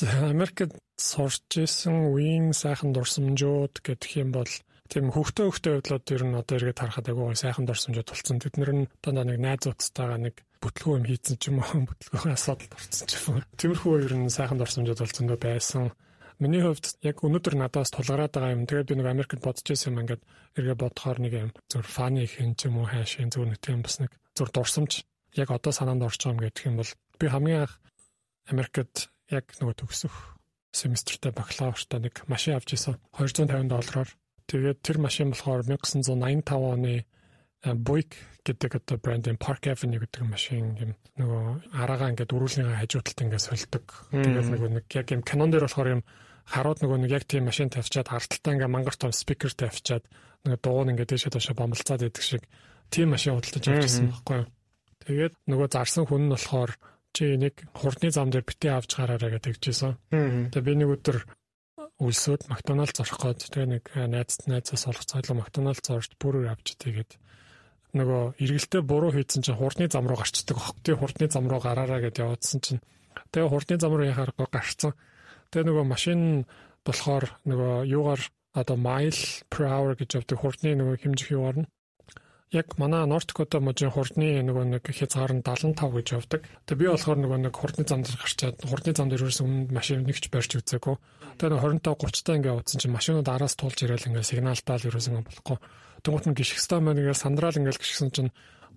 [0.01, 4.49] За Америкт сурч исэн үеийн сайхан дурсамжууд гэх юм бол
[4.89, 8.41] тийм хөвгтөө хөвгтөө байдлууд ер нь одоо эргээд харахад агай сайхан дурсамжууд болсон.
[8.41, 12.73] Тэд нэр нь дандаа нэг найзуудтайгаа нэг бүтлгүү юм хийцэн ч юм уу бүтлгүүийн асуудалд
[12.77, 13.45] орсон ч юм уу.
[13.57, 15.91] Тиймэрхүү ер нь сайхан дурсамжууд болсон дөө байсан.
[16.41, 18.65] Миний хувьд яг өнөөдөр надаас тулгараад байгаа юм.
[18.65, 20.23] Тэгээд би нэг Америкт бодож байсан юм ингээд
[20.57, 24.01] эргээ бодохоор нэг юм зүр фаны хэн ч юм уу хайшин зүр нэг тийм бас
[24.01, 25.05] нэг зүр дурсамж
[25.37, 27.75] яг одоо санаанд орж байгаа юм гэдэг юм бол би хамгийн анх
[28.49, 30.15] Америкт яг нөгөө төгсөх
[30.73, 34.11] семестртээ бакалавртаа нэг машин авч исэн 250 доллараар.
[34.49, 37.05] Тэгээд тэр машин болохоор 1985 оны
[37.61, 43.45] Buick гэдэг одоо брендийн Park Avenue гэдэг машин юм нөгөө араагаа ингээд өрүүлнийгээ хажуудалд ингээд
[43.45, 43.85] сольдог.
[44.09, 46.03] Тэгээд нөгөө нэг яг юм Canon дээр болохоор юм
[46.49, 50.05] харууд нөгөө нэг яг тийм машин тавьчаад харталтаа ингээд мангар том спикер тавьчаад
[50.49, 52.43] нөгөө дуу нь ингээд дэшээ тошоо бомбалцаад идэх шиг
[52.89, 54.49] тийм машин худалдаж авчихсан байхгүй юу.
[55.05, 56.73] Тэгээд нөгөө зарсан хүн нь болохоор
[57.13, 60.01] чи нэг хурдны зам дээр битээ авч гараараа гэдэг тэгжсэн.
[60.49, 61.19] Тэгээд би нэг өдөр
[62.01, 67.21] үлсөөд Макдоналдс орох гээд тэгээ нэг найз найзаас олох цайлаа Макдоналдс орж бүрээр авч тэгээд
[67.97, 70.77] нөгөө эргэлтээ буруу хийсэн чинь хурдны зам руу гарчдаг хог.
[70.85, 72.81] Тэ хурдны зам руу гараараа гэдээ явуулсан чинь
[73.35, 74.93] тэгээ хурдны зам руу яхаарахгүй гарцсан.
[75.51, 76.21] Тэгээ нөгөө машин
[76.87, 78.23] болохоор нөгөө юугаар
[78.55, 81.71] одоо mile per hour гэж явдаг хурдны нөгөө хэмжих юугаар нь
[82.51, 86.43] яг манай North Dakota мужийн хурдны нөгөө нэг хязгаар нь 75 гэж явдаг.
[86.67, 90.59] Тэгээ би болохоор нөгөө нэг хурдны замд гарчаад хурдны замд ерөөс өмнө машин нэгч барьж
[90.59, 90.99] үзээгүй.
[91.39, 95.07] Тэгээ 25 30 таа ингээ утсан чинь машинууд араас туулж ирээл ингээ сигналтаа л ерөөс
[95.15, 95.59] ингээ болохгүй.
[96.03, 98.31] Тэнгуут нь гიშгстаа маань ингээ сандраал ингээ гიშгсэн чинь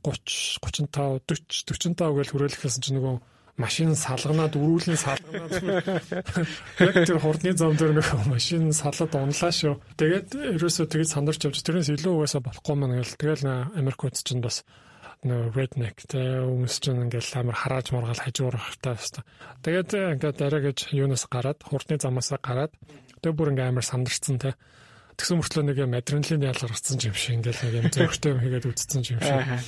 [0.06, 3.16] 30 35 40 45 гэж хүрээлэх гэсэн чинь нөгөө
[3.58, 5.54] машин салганаад өрүүлэн салганаад
[6.82, 9.78] яг тэр хурдны зам дээр нэг машин салаад унлаа шүү.
[9.94, 13.46] Тэгээд ерөөсөө тэгээд сандарч явж тэрнээс илүү угаасаа болохгүй маань гэл тэгэл
[13.78, 14.66] Америк үз чинь бас
[15.22, 19.22] нөө redneck хүмүүс чинь ингээл амар харааж моргаал хажуурах та хэвээр.
[19.62, 22.74] Тэгээд ингээд дараа гэж юунаас гараад хурдны замаас гараад
[23.22, 24.58] тэгээд бүр ингээм амар сандарцсан тэ.
[25.14, 29.02] Тэгсэн мөртлөө нэг юм адреналин ялгарсан юм шиг ингээл нэг юм зөрөгтэй юм хийгээд үтцсэн
[29.14, 29.62] юм шиг.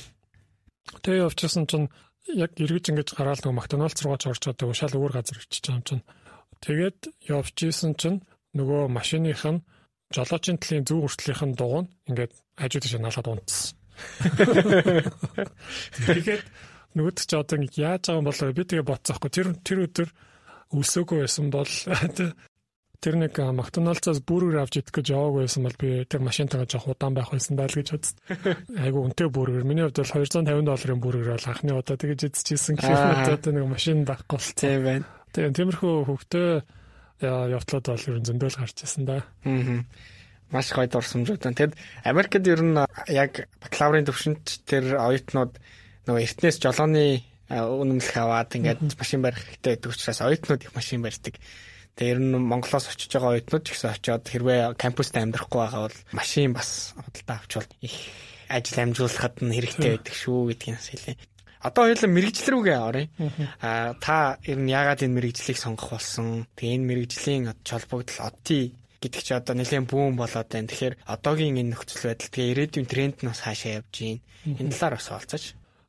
[1.02, 1.88] Тэгээ явчихсан чинь
[2.34, 5.84] яг эргэж ингэж гараал нөгөө Макдоналдс руугаа ч орчоод шал өөр газар ичиж байгаа юм
[5.86, 6.04] чинь.
[6.64, 6.98] Тэгээд
[7.30, 8.24] явж исэн чинь
[8.56, 9.62] нөгөө машиных нь
[10.10, 13.76] жолоочийн талын зөв хүртлийнх нь дугуй ингээд хажууд тийш налаад унтсан.
[16.06, 16.44] Тэгээд
[16.96, 20.08] нөгөөд чи одоо яаж байгаа юм болоо би тэгээ бодсоохгүй тэр тэр өдөр
[20.72, 21.68] өлсөөгөө байсан бол
[23.00, 27.14] тэр нэг Макдоналдсаас бүргэр авч идэх гэж яваагүй байсан бол би тэр машинтайгаа жоох удаан
[27.14, 28.16] байх байсан даа л гэж бодсон.
[28.84, 29.64] Айгу үнэтэй бүргэр.
[29.68, 34.04] Миний хувьд бол 250 долларын бүргэр бол анхны удаа тэгэж идчихсэн гэхээр одоо нэг машин
[34.08, 35.06] байхгүй бол тийм байна.
[35.36, 36.48] Тэгээ тиймэрхүү хөвгтөө
[37.22, 39.24] явтлууд бол ер нь зөндөл гарч ирсэн да.
[39.44, 39.84] Аа.
[40.52, 41.56] Маш гоё дурсамжууд байна.
[41.56, 41.74] Тэгэд
[42.04, 42.76] Америкт ер нь
[43.08, 45.56] яг бакалаврын төвшөнд тэр оюутнууд
[46.06, 51.34] нөгөө эртнээс жолооны үнэмлэх аваад ингээд машин барих хэрэгтэй байдаг учраас оюутнууд их машин барьдаг.
[51.96, 55.98] Тэгээ ер нь Монголоос очиж байгаа оюутнууд ч гэсэн очиод хэрвээ кампуст амьдрахгүй байгаа бол
[56.12, 57.96] машин бас худалдаа авчвал их
[58.52, 61.16] ажил амжуулахад нь хэрэгтэй байдаг шүү гэдгийг хэлээ.
[61.64, 63.08] Одоо хоёулаа мэрэгжил рүүгээ оръё.
[63.64, 66.44] Аа та ер нь яагаад энэ мэрэгжлийг сонгох болсон?
[66.52, 70.68] Тэгээ энэ мэрэгжлийн холбогдол одти гэдэг чи одоо нэлээд бүүн болоод байна.
[70.68, 74.20] Тэгэхээр одоогийн энэ нөхцөл байдал тэгээ ирээдүйн тренд нь бас хаашаа явж гин.
[74.44, 75.44] Энэ талаар бас олцооч.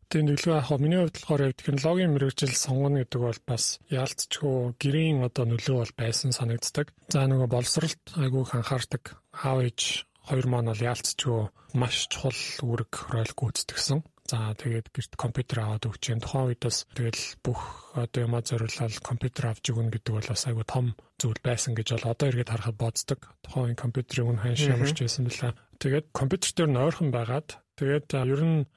[0.08, 5.44] Тийм нэглэгээ яг миний хувьд болохоор технологийн мэрэгжил сонгоно гэдэг бол бас яалтчгүй гэрийн одоо
[5.44, 6.96] нөлөө бол байсан санагддаг.
[7.12, 9.04] За нөгөө боловсролт айгүйх анхаардаг.
[9.36, 14.00] Аав ээж хоёр маань бол яалтчгүй маш чухал үүрэг роль гүйцэтгэсэн.
[14.28, 16.20] За тэгээд гэрт компьютер аваад өгч юм.
[16.20, 20.68] Тухайн үед бас тэгэл бүх одоо юмаа зориулаад компьютер авч өгнө гэдэг бол бас айгүй
[20.68, 20.86] том
[21.16, 23.20] зүйл байсан гэж бол одоо эргээд харахад боддог.
[23.44, 25.56] Тухайн компьютерийн үн ханш ямарч байсан бэлээ.
[25.80, 28.68] Тэгээд компьютер дээр нойрхон байгаад тэгээд ер нь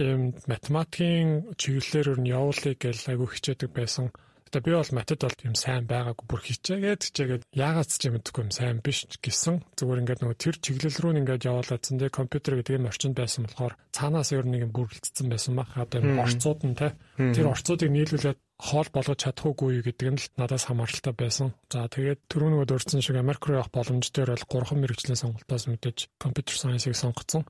[0.00, 4.12] ийм математикийн чиглэлээр ер нь явуулъя гэж айгүй хичээдэг байсан.
[4.46, 8.42] Тэгээ би бол математикт бол юм сайн байгаагүй бүр хичээгээд хичээгээд яагаад ч юм мэдэхгүй
[8.46, 9.58] юм сайн биш гэсэн.
[9.74, 13.42] Зүгээр ингээд нөгөө тэр чиглэл рүү ингээд явуулаад зэн тэгээ компьютер гэдэг юм орчинд байсан
[13.42, 15.74] болохоор цаанаас ер нь юм бүрэлдсэн байсан баг.
[15.74, 20.70] Одоо юм орцууд нь те тэр орцуудыг нийлүүлээд хоол болгож чадахгүй гэдэг нь л надаас
[20.70, 21.52] хамааралтай байсан.
[21.66, 25.66] За тэгээд түрүү нөгөө дурдсан шиг Америк руу явах боломж дээр бол гурван мэрэгжлийн сонголтоос
[25.68, 27.44] мэдээж компьютер сайенсыг сонгоцсон.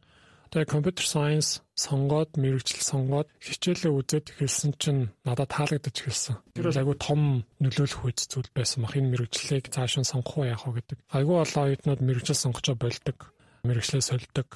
[0.56, 6.40] Тэгээ компьютер сайенс сонгоод мэрэгжил сонгоод хичээлээ үзээд эхэлсэн чинь надад таалагдаж эхэлсэн.
[6.56, 7.20] Тэр бол айгүй том
[7.60, 8.96] нөлөөлөх үйл зүйл байсан баг.
[8.96, 10.98] Энэ мэрэгжлийг цааш нь сонгох уу яах вэ гэдэг.
[11.12, 13.36] Айгүй олон оюутнууд мэрэгжил сонгочоо болдог.
[13.68, 14.48] Мэрэгчлээ сольдог.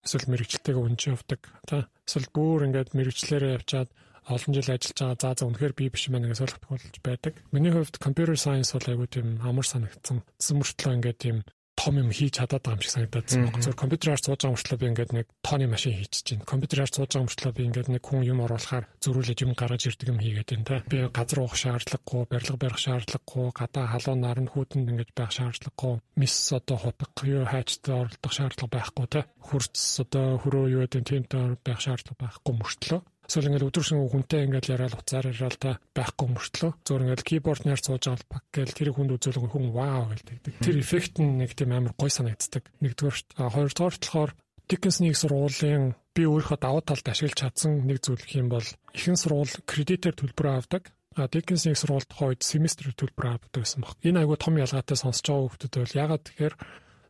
[0.00, 1.40] Эсвэл мэрэгчлэлтэйгээ унж явдаг.
[1.68, 3.92] За эсвэл бүр ингээд мэрэгчлэрээ явчаад
[4.24, 7.36] олон жил ажиллаж байгаа заа за үнэхээр би биш мэн гэж ойлгох болж байдаг.
[7.52, 10.24] Миний хувьд computer science бол айгүй тийм амар санагдсан.
[10.40, 11.36] Тэсэн мөртлөө ингээд тийм
[11.82, 13.58] том юм хийж чадаад байгаа юм шиг санагдаад байна.
[13.58, 16.46] Зөвхөн компьютераар сууж байгаа мөртлөө би ингээд нэг тооны машин хийчихэж байна.
[16.46, 20.22] Компьютераар сууж байгаа мөртлөө би ингээд нэг хүн юм оруулахаар зөрүүлээд юм гаргаж ирдэг юм
[20.22, 20.76] хийгээд байна те.
[20.86, 25.94] Би газар уух шаардлагагүй, барилга барих шаардлагагүй, гадаа халуун наран хүүтэнд ингээд байх шаардлагагүй.
[26.14, 29.20] Мис одоо хутга юу хайчтай оролдох шаардлага байхгүй те.
[29.42, 29.74] Хурц
[30.06, 33.00] одоо хөрөө юу гэдэг тиймтэй байх шаардлага байхгүй мөртлөө
[33.32, 37.80] Эсвэл ингээд өдрөсөн хүнтэй ингээд яриад уцаар яриад та байхгүй мөртлөө зөөр ингээд keyboard нэр
[37.80, 40.60] сууж байгаа пак гээл тэр хүнд үзүүлэн хүн вау гэлдэг.
[40.60, 42.68] Тэр эффект нь нэг тийм амар гой санагддаг.
[42.84, 44.30] Нэгдүгээр хоёрдугаар болохоор
[44.68, 50.12] Dickinson-ийн сургуулийн би өөрийнхөө давуу талд ашиглаж чадсан нэг зүйл юм бол ихэнх сургууль кредитээр
[50.12, 50.92] төлбөр авдаг.
[51.16, 53.96] А Dickinson-ийн сургуульд хойд семестрээр төлбөр авдаг гэсэн баг.
[54.04, 56.54] Энэ айгүй том ялгаатай сонсож байгаа хүмүүс бол ягаад тэгэхээр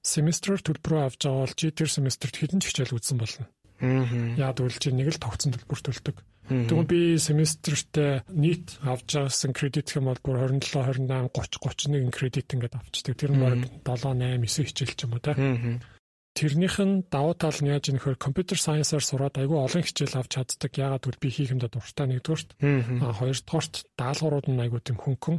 [0.07, 3.51] семестрээр төлбөр авч байгаа бол чи тэр семестрт хэдэн ч хичээл үзсэн болно.
[3.83, 6.17] Яад үл чи нэг л тогтсон төлбөр төлдөг.
[6.49, 12.49] Тэгвэл би семестртээ нийт авч байгаасан кредит хэм бол бүр 27, 28, 30, 31 кредит
[12.51, 13.15] ингээд авчдаг.
[13.19, 15.33] Тэр нь баг 7, 8, 9 хичээл ч юм уу те.
[16.33, 20.73] Тэрнийх нь давуу тал нь яаж нөхөр компьютер сайенсаар сураад айгүй олон хичээл авч чаддаг.
[20.75, 22.51] Ягаад гэвэл би хийх юмдаа дуртай нэгдүгээрт.
[23.05, 25.39] А хоёрдугаарт даалгаврууд нь айгүй тийм хөнгөн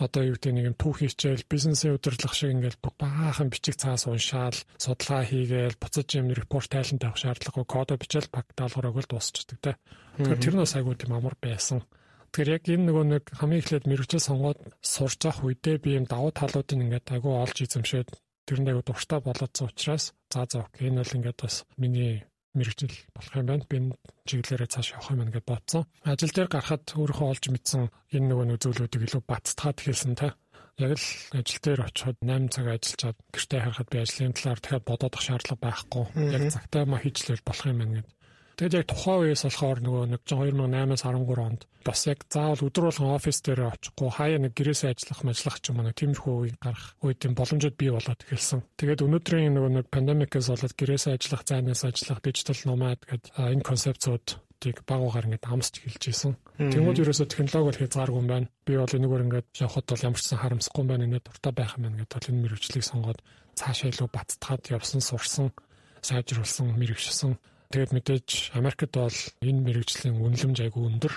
[0.00, 4.56] одоо юу гэдэг нэг юм түүх хичээл бизнесийн удирдлага шиг ингээл баахан бичиг цаас уншаал
[4.80, 9.72] судалгаа хийгээл буцаж юм репорт тайлан тавих шаардлагагүй кодо бичээл баг даалгавар өгөл дуусчдаг те.
[10.16, 11.84] Тэгэхээр тэр нь бас айгүй тийм амар байсан.
[12.32, 16.32] Тэгэхээр яг энэ нөгөө нэг хамгийн эхлээд мэрэгжил сонгоод сурч явах үедээ би юм давуу
[16.32, 18.08] талуудыг ингээд айгүй олж эзэмшээд
[18.48, 22.24] тэрэнд айгүй дуртай болоодсон учраас за за окей энэ бол ингээд бас миний
[22.54, 23.64] мэрэгжил болох юм байна.
[23.68, 23.96] Би энэ
[24.28, 25.82] чиглэлээрээ цааш явах юм байна гэж бодсон.
[26.04, 27.82] Ажил дээр гарахад өөрөө олж мэдсэн
[28.12, 30.36] энэ нөгөө нэг зүйлүүдийг илүү баттгаад хэлсэн та.
[30.80, 35.22] Яг л ажил дээр очиход 8 цаг ажиллаад гэртээ харахад би ажлын талаар дахиад бодоодох
[35.22, 36.04] шаардлага байхгүй.
[36.32, 38.12] Яг цагтаа ма хийжлэл болох юм байна гэдэг.
[38.56, 43.16] Тэгээд яг тухайн үеэс болохоор нөгөө нэг 2008-аас 13 онд бас яг заавал өдөр болгон
[43.16, 47.34] офис дээр очихгүй хаяа нэг гэрээсээ ажиллах мэжлах ч юм уу тиймэрхүү үе гарах үеийн
[47.34, 48.60] боломжууд бий болоод эхэлсэн.
[48.78, 54.26] Тэгээд өнөөдрийн нөгөө нэг пандемикээс болоод гэрээсээ ажиллах, зайнаас ажиллах, дижитал номад гэдэг энэ концепцууд
[54.62, 56.32] тийг багуугаар ингээд амсч хэлж ийсэн.
[56.62, 58.46] Тэнгүүд ерөөсө технологи бол хязгааргүй юм байна.
[58.62, 61.06] Би бол энэгээр ингээд явхад бол ямар ч сан харамсахгүй юм байна.
[61.10, 63.18] Энэ дуртай байх юм байна гэдэг бол энэ мэрэгчлийг сонгоод
[63.58, 65.50] цаашаа илүү баттгаад явсан, сурсан,
[65.98, 67.34] сайжруулсан, мэрэгшсэн
[67.72, 71.14] Тэгээд мэдээж Америкт бол энэ мэрэгжлийн үнэлэмж айгүй өндөр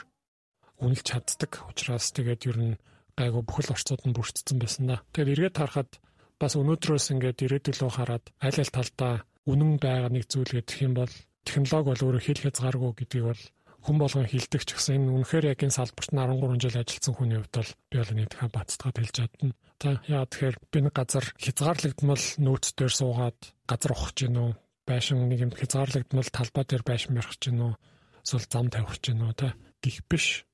[0.80, 1.52] үнэлж чаддаг.
[1.68, 2.74] Учираас тэгээд ер нь
[3.20, 5.04] гайгүй бүхэл орцууд нь бүрдсэн байсан да.
[5.12, 5.92] Тэгээд эргээд харахад
[6.40, 9.14] бас өнөөдрөөс ингээд ирээдүйлөө хараад аль аль талдаа
[9.52, 11.12] үнэн байгаа нэг зүйл гэх юм бол
[11.44, 13.44] технологи бол өөрөө хэл хязгааргүй гэдгийг бол
[13.86, 17.56] хүн болгон хилдэг ч гэсэн энэ үнэхээр яг энэ салбарт 13 жил ажилласан хүний хувьд
[17.56, 19.54] бол би бол нэгтгэн бацтгаад хэлж чадна.
[19.78, 23.40] Та яа тэгэхээр би нэг газар хязгаарлагдмал нөөц дээр суугаад
[23.70, 24.52] газар ухаж гин үү?
[24.86, 27.74] Байшин нэг юм хязгаарлагдмал талбай дээр байшин барих гин үү?
[28.22, 29.34] Эсвэл зам тавих гин үү?
[29.34, 30.46] Та гих биш.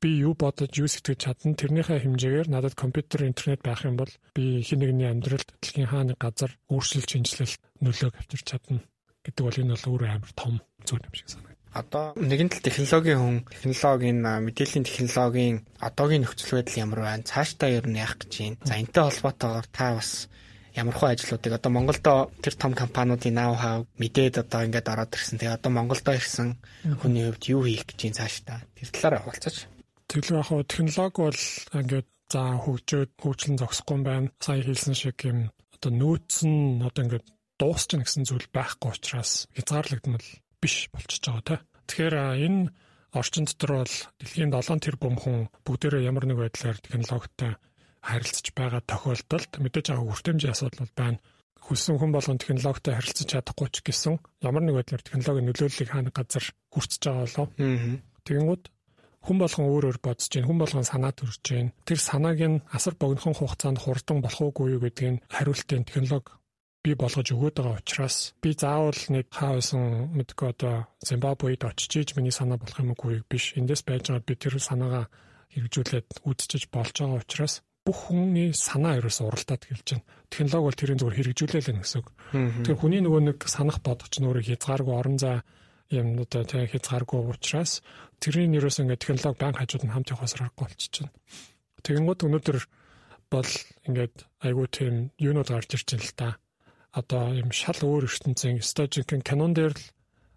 [0.00, 4.64] Би юу бодож юу сэтгэж чадна тэрнийхээ хэмжээгээр надад компьютер интернет байх юм бол би
[4.64, 8.80] хин нэгний амьдралд дэлхийн хааны газар өөрчлөлт шинжилэлт нөлөөг авчирч чадна
[9.24, 10.54] гэдэг бол энэ бол өөрөө амар том
[10.84, 16.82] зүйл юм шиг санагдав одоо нэгэн тал технологийн хүн технологийн мэдээллийн технологийн одоогийн нөхцөл байдал
[16.84, 20.10] ямар байна цаашдаа ер нь яах гэж байна за энтэй холбоотойгоор та бас
[20.74, 22.12] ямар хөө ажлуудыг одоо Монголдо
[22.42, 25.38] тэр том компаниудын нав хав мэдээд одоо ингээд ороод ирсэн.
[25.38, 26.58] Тэгээ одоо Монголдо ирсэн
[27.00, 29.56] хүний хувьд юу хийх гэж байна цаашдаа тэр талаараа хавалцаач.
[30.10, 31.42] Тэгэл яг хөө технологи бол
[31.78, 34.28] ингээд за хөгжөөд хөгжлөн зогсохгүй юм байна.
[34.42, 35.38] Сая хэлсэн шиг юм
[35.70, 37.26] одоо нөөц нь одоо ингээд
[37.58, 40.26] дуусч гэсэн зүйл байхгүй учраас хязгаарлагдмал
[40.58, 41.56] биш болчихж байгаа те.
[41.86, 42.16] Тэгэхээр
[42.46, 42.74] энэ
[43.14, 47.54] орчин дотор бол дэлхийн 7 тэрбум хүн бүгдээрээ ямар нэг байдлаар технологитой
[48.04, 51.18] харилцаж байгаа тохиолдолд мэдээж аваа хүртээмжийн асуудал бол байна.
[51.64, 56.44] Хүссэн хүн болгон технологитой харилцаж чадахгүй ч гэсэн ямар нэг байдлаар технологийн нөлөөллийг хаана газар
[56.68, 57.48] хүртэж байгаа болов.
[58.28, 58.64] Тэгэнгүүт
[59.24, 60.48] хүн болгон өөр өөр бодож байна.
[60.48, 61.72] Хүн болгон санаа төрж байна.
[61.88, 66.36] Тэр санааг нь асар богинохон хугацаанд хурдан болох уугүй юу гэдгийг хариултын технологи
[66.84, 72.34] би болгож өгöd байгаа учраас би заавал нэг хаасан мэдгүй одоо Зимбабвед очиж иж миний
[72.36, 73.56] санаа болох юм уугүй биш.
[73.56, 75.08] Эндээс байж байгаа би тэр санаагаа
[75.56, 80.08] хэрэгжүүлээд үдчиж болж байгаа учраас бүх хүний санаа ерөөс уралдаад хэлж байна.
[80.32, 82.08] Технологи бол тэрийн зүгээр хэрэгжүүлээ л гэсэн үг.
[82.32, 85.44] Тэгэхээр хүний нөгөө нэг санах бодож нөөрэ хязгааргүй орон зай
[85.92, 87.84] юм одоо тэг хязгааргүй учраас
[88.24, 91.12] тэрийн ерөөс ингээд технологи банк хажууд нь хамт явахаас аргагүй болчихж байна.
[91.84, 92.58] Тэгэнгүүт өнөөдөр
[93.28, 93.50] бол
[93.84, 96.28] ингээд айгүй тийм юунууд гарч ирж байна л та
[96.96, 99.84] одоо юм шал өөр ертөнцийн стожинг канон дээр л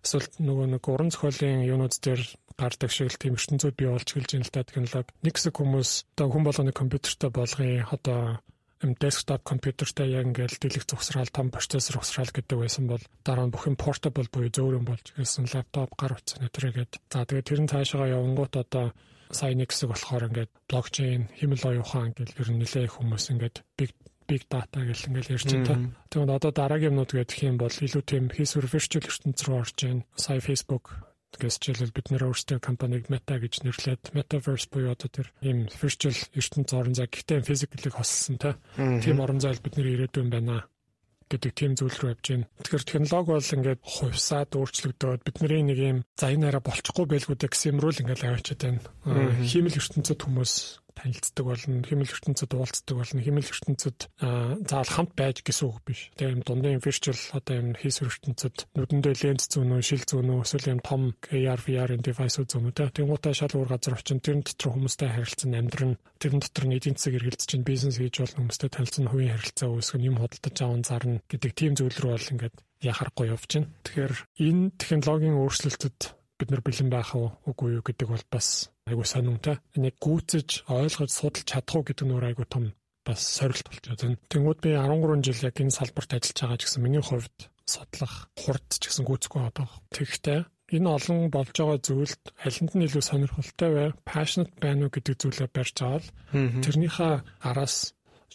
[0.03, 2.21] эсвэл нөгөө нэг уран зохиолын юунууд дээр
[2.57, 5.13] гардаг шиг л тийм ертөнцүүд бий болж эхэлж байна л да технологи.
[5.23, 8.41] Нэг хэсэг хүмүүс одоо хүн болгоны компьютертэй болгоё одоо
[8.83, 13.53] юм десктоп компьютертэй яг ингээл дэлгэх зогсраал том процессор ухсраал гэдэг байсан бол дараа нь
[13.53, 17.71] бүх юм портабл буюу зөөр юм болж ирсэн лаптоп гар утсан өтрээгээд за тэгээд тэрэн
[17.73, 18.93] цаашаа явангууд одоо
[19.33, 23.91] сая нэг хэсэг болохоор ингээд блокчейн хэмэл оюухан гэл ер нь нэлээ хүмүүс ингээд big
[24.29, 25.97] big data гэл ингээл ярьж байна.
[26.11, 30.05] Тэгвэл одоо дараагийн юмнууд гэх юм бол илүү тийм хийсвэр virtual ертөнц рүү орж байна.
[30.15, 35.27] Сая Facebook Тэгээс жишээлбэл бид нэр өөрсдөө компаниг Meta гэж нэрлээд Metaverse буюу одоо тэр
[35.43, 38.55] ийм virtual ертөнц орон зай гэхдээ physically хослсон те.
[38.79, 40.65] Тийм орон зайд бид нэр ирээдүйн байна
[41.27, 42.47] гэдэг тийм зүйл рүү явж байна.
[42.63, 47.75] Тэгэхээр технологи бол ингээд хувьсаад өөрчлөгдөөд бидний нэг юм за энэ арай болчихгүй байлгүй гэсэн
[47.75, 48.81] юм руу л ингээд аваачаад байна.
[49.43, 50.53] Хиймэл ертөнцид хүмүүс
[50.97, 56.09] танилцдаг болно, хэмэл ертөнцид уулздаг болно, хэмэл ертөнцид заавал хамт байж гэсэн үг биш.
[56.17, 60.41] Тэгээ юм дундын virtual одоо юм хийсвэр ертөнцид нүдэндээ ленз зүүн үү, шил зүүн үү,
[60.41, 62.75] эсвэл юм том AR VR-ын девайс зүүн үү.
[62.75, 67.13] Тэгээ гутаа шал уур газар очин тэр дотор хүмүүстэй харилцсан амьдрын тэрэн дотор эдийн засаг
[67.21, 71.51] эргэлзэж чинь бизнес хийж болно хүмүүстэй танилцсан хувийн харилцаа үүсгэн юм хөдөлж аван зарна гэдэг
[71.53, 73.69] тийм зүйл рүү бол ингээд яхахгүй явж байна.
[73.85, 74.15] Тэгэхээр
[74.47, 75.99] энэ технологийн өөрчлөлтөд
[76.37, 79.57] бид нар бэлэн байх уу үгүй юу гэдэг бол бас айгуу сонирхолтой.
[79.75, 82.65] Энийг гүйцэж ойлгож судалж чадах уу гэдэг нь айгуу том
[83.07, 84.17] бас сорилт болчиход байна.
[84.31, 88.67] Тэнгүүд би 13 жил яг энэ салбарт ажиллаж байгаа ч гэсэн миний хувьд судлах хурд
[88.67, 89.67] ч гэсэн гүйцэхгүй байгаа.
[89.95, 90.39] Тэгэхдээ
[90.75, 95.49] энэ олон болж байгаа зүйлд алинд нь илүү сонирхолтой бай, passionate байна уу гэдэг зүйлээ
[95.55, 96.05] барьж аваад
[96.63, 97.13] тэрнийхээ
[97.47, 97.75] араас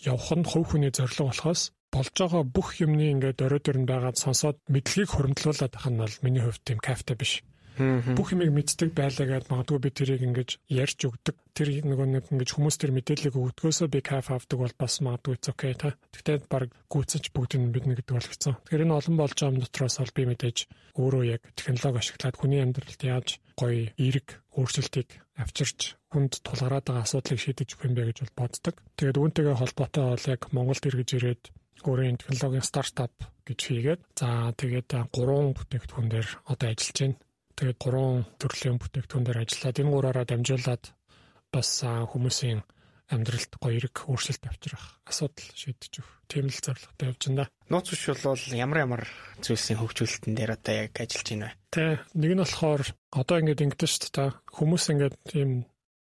[0.01, 4.57] явах нь хувь хүний зорилго болохоос болж байгаа бүх юмны ингээд орой нь байгаад сонсоод
[4.73, 7.33] мэдлэгийг хуримтлуулад байх нь бол миний хувьд тийм кайфтай биш.
[7.79, 11.37] Бүх юмыг мэддэг байлаа гэдээ магадгүй би тэрийг ингэж ярьж өгдөг.
[11.57, 15.49] Тэр нөгөө нэг ингэж хүмүүс тэр мэдээллийг өгдгөөсөө би кайф авдаг бол бас магадгүй it's
[15.49, 15.97] okay та.
[16.13, 18.55] Тэгтээ баг гүйцэж бүгдийг биднэ гэдэг бол хэцүү.
[18.69, 20.59] Тэгэхээр энэ олон болж байгаа юм дотроос бол би мэдээж
[21.01, 25.11] өөрөө яг технологи ашиглаад хүний амьдралд яаж гоё эерэг өөрчлөлтийг
[25.41, 25.81] авчирч
[26.13, 28.75] хүнд тулгараад байгаа асуудлыг шийдэж өгөх юм бэ гэж бол боддог.
[29.01, 31.43] Тэгээд үүнтэйгээ холбоотой бол яг Монголд иргэж ирээд
[31.89, 33.15] өөрийн технологийн стартап
[33.49, 37.17] гэж хийгээд за тэгээд гурван бүтээгдэхүүн дээр одоо ажиллаж байна.
[37.57, 40.85] Тэгээд гурван төрлийн бүтээгдэхүүн дээр ажиллаад энэ гураараа дамжуулаад
[41.53, 42.61] бас хүмүүсийн
[43.13, 46.13] амьдралд гоё эрг өөрчлөлт авчрах асуудал шийдэж өгөх.
[46.33, 47.45] Тийм л зорилготой явж байна.
[47.69, 49.03] Нууц биш бол ямар ямар
[49.45, 51.57] зүйлсийн хөгжүүлэлтэн дээр одоо яг ажиллаж байна вэ?
[51.77, 51.85] Тэ
[52.17, 52.83] нэг нь болохоор
[53.13, 54.31] одоо ингээд ингэдэж шүү дээ.
[54.57, 55.51] Хүмүүс ингээд тийм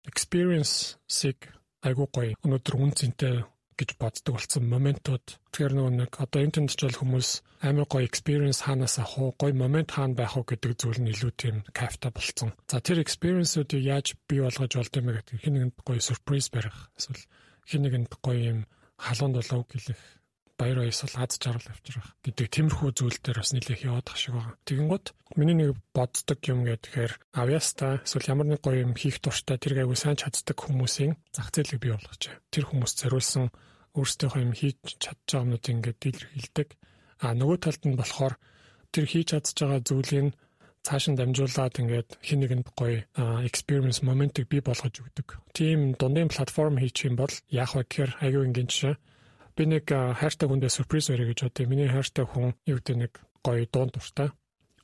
[0.09, 1.38] experience-ийг
[1.84, 3.44] айгуу гоё өнөөдөр үн цэнтэй
[3.82, 5.26] гэж боддог болсон моментууд.
[5.50, 7.28] Тэгэхээр нөгөө нэг одоо интернет ч бол хүмүүс
[7.66, 11.32] амар гоё experience хаанаас авах уу, гоё момент хаана байх уу гэдэг зүйл нь илүү
[11.34, 12.54] тийм кайфтай болсон.
[12.70, 16.94] За тэр experience-уудыг яаж бий болгож болд юм гэдэг хин нэгэнд гоё surprise барих.
[16.94, 17.26] Эсвэл
[17.66, 18.60] хин нэгэнд гоё юм
[18.96, 20.00] халуун дулааг гэлэх
[20.62, 24.54] баяр баясгал аз жаргал авчрах гэдэг тиймэрхүү зүйл дээр бас нэлээх яваадах шиг байгаа.
[24.62, 29.82] Тэгэнгუთ миний нэг боддог юм гэхээр авьяаста эсвэл ямар нэг гоё юм хийх дуртай тэр
[29.82, 32.30] айгуу сайн чаддаг хүмүүсийн зах зээлийг бий болгож.
[32.54, 33.50] Тэр хүмүүс зориулсан
[33.99, 36.68] өөрсдийнхөө юм хийж чадж байгаа юмнууд ингээд илэрхийлдэг.
[37.24, 38.34] А нөгөө талд нь болохоор
[38.93, 40.26] тэр хийж чадж байгаа зүйлийг
[40.82, 43.07] цааш нь дамжуулаад ингээд хин нэгэнд гоё
[43.47, 45.28] experience моментыг бий болгож өгдөг.
[45.55, 48.95] Тийм дундын платформ хийчих юм бол яах вэ гэхээр айгүй ингийн жишээ
[49.57, 51.70] би нэг хайртай хүндээ сюрприз өрөө гэж бодъё.
[51.70, 53.12] Миний хайртай хүн юу гэдэг нэг
[53.47, 54.28] гоё дуун дуртай.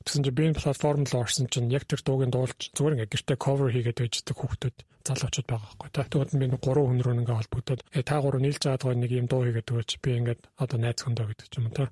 [0.05, 3.37] Тэгсэн чинь би энэ платформ руу орсон чинь яг тэр дуугийн дуулж зүгээр ингээ гэртээ
[3.43, 5.89] cover хийгээд байждаг хүүхдүүд залуучууд байгаа байхгүй.
[5.93, 6.03] Та.
[6.09, 9.11] Тэгвэл би нэг гурван хүн рүү ингээ холбогдоод э та гурав нийлж байгаа гоо нэг
[9.11, 9.91] юм дуу хийгээд өгөөч.
[10.03, 11.85] Би ингээд одоо найз хөндөө гэдэг ч юм уу та.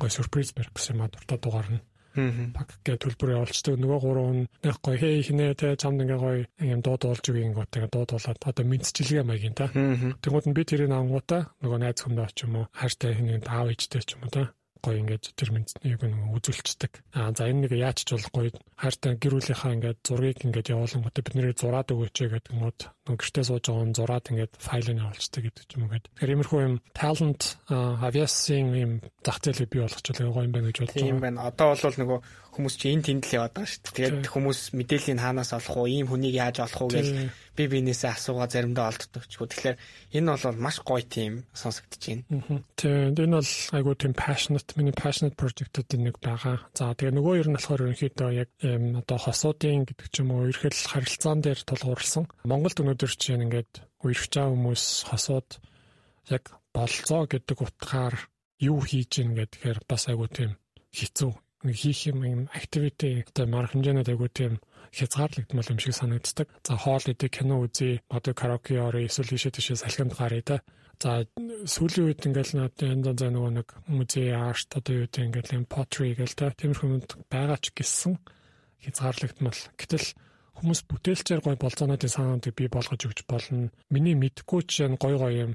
[0.00, 1.82] Гоё сюрприз барих гэсэн юм а дуртай дуугаар нь.
[2.12, 6.80] Пак гэ төлбөр явуулцдаг нөгөө гурван нэг гоё хей хинэ те чамд ингээ гоё юм
[6.84, 11.78] дууд уулж үгийн гоо тэгээ дуудуулаад одоо мэдчилгээ маягийн та нь би тэрийг ангуута нөгөө
[11.80, 14.52] найз хүмдээ ч юм уу хайртай хинэ аав ээжтэй ч юм уу та
[14.82, 16.92] гоё ингээд тэр мэднийг нэг үзүүлцдэг.
[17.14, 21.58] Аа за энэ нэг яач ч болохгүй хайртай гэрүүлийнхаа ингээд зургийг ингээд явуулангуудаа бид нэрийг
[21.62, 25.86] зураад өгөөч гэдэг юмуд нэг гэртээ сууж байгаа нь зураад ингээд файлыг явуулцдаг гэдэг юм
[25.86, 26.06] гээд.
[26.10, 30.94] Тэгэхээр иймэрхүү юм talent aviation юм зах зээлийг бий болгочихлоо гоё юм байна гэж бодож
[30.98, 31.06] байгаа.
[31.06, 31.38] Тийм байна.
[31.46, 32.18] Одоо бол нөгөө
[32.52, 33.96] хүмүүс чи энэ тэнд л яваад байгаа шүү дээ.
[33.96, 37.08] Тэгээд хүмүүс мэдээллийг хаанаас олох уу, ийм хүнийг яаж олох уу гэж
[37.56, 39.48] би биенээсээ асуугаа заримдаа олддог ч гоо.
[39.48, 39.76] Тэгэхээр
[40.20, 42.60] энэ бол маш гоё тийм сонсогдож байна.
[42.76, 46.60] Тэгээд энэ бол айгуу тийм passionate, миний passionate project-уудын нэг байгаа.
[46.76, 50.76] За тэгээ нөгөө ер нь болохоор ерөнхийдөө яг одоо хосуудын гэдэг ч юм уу ерхэл
[50.92, 52.28] харилцаан дээр тулгуурласан.
[52.44, 53.72] Монголд өнөөдөр чинь ингээд
[54.04, 55.48] байгаа хүмүүс хосууд
[56.28, 56.44] яг
[56.76, 58.16] болцоо гэдэг утгаар
[58.60, 60.56] юу хийж ийн гэдгээр бас айгуу тийм
[60.92, 61.32] хэцүү
[61.70, 64.58] хийх юм юм activity одоо марк хэмжээнд айгуу тийм
[64.92, 66.48] хязгаарлагдмал юм шиг санагддаг.
[66.66, 70.60] За хоол идэх, кино үзье, одоо караоке орё, эсвэл ийшээ тийшээ салхинд гарыг та.
[71.00, 71.26] За
[71.66, 75.64] сүүлийн үед ингээл над янз янз нөгөө нэг музей арт одоо юу гэдэг ингээл юм
[75.66, 78.20] pottery гээл та тиймэрхүү юмд байгаа ч гэсэн
[78.84, 79.60] хязгаарлагдмал.
[79.80, 80.06] Гэтэл
[80.60, 83.72] хүмүүс бүтээлчээр гой болцооноодын санаандыг бий болгож өгч болно.
[83.90, 85.52] Миний мэдгүй чинь гой гой юм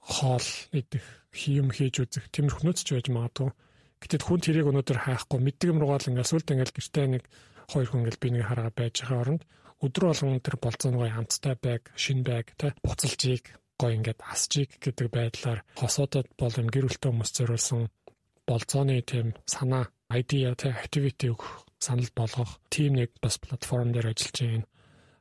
[0.00, 1.04] хоол идэх,
[1.44, 3.50] юм хийж үзэх тиймэрхүүнүүд ч байж магадгүй.
[3.98, 7.24] Гэтэл хүн тэрийг өнөөдөр хайхгүй мэддэг юм руугаа л ингээл сүлд ингээл гэртээ нэг
[7.70, 9.42] хоёр хүн ингээл би нэг хараа байж байгаа оронд
[9.84, 13.44] өдөр болгон тэр болцоонгой хамттай байг, шин байг, тэ буцалжийг
[13.78, 17.86] гой ингээд асчийг гэдэг байдлаар хосоодод бол юм гэр бүлтэй хүмүүс зориулсан
[18.42, 24.38] болцооны тийм санаа, idea, тэ activity өгөх санал болгох тийм нэг бас платформ дээр ажиллаж
[24.42, 24.66] байна.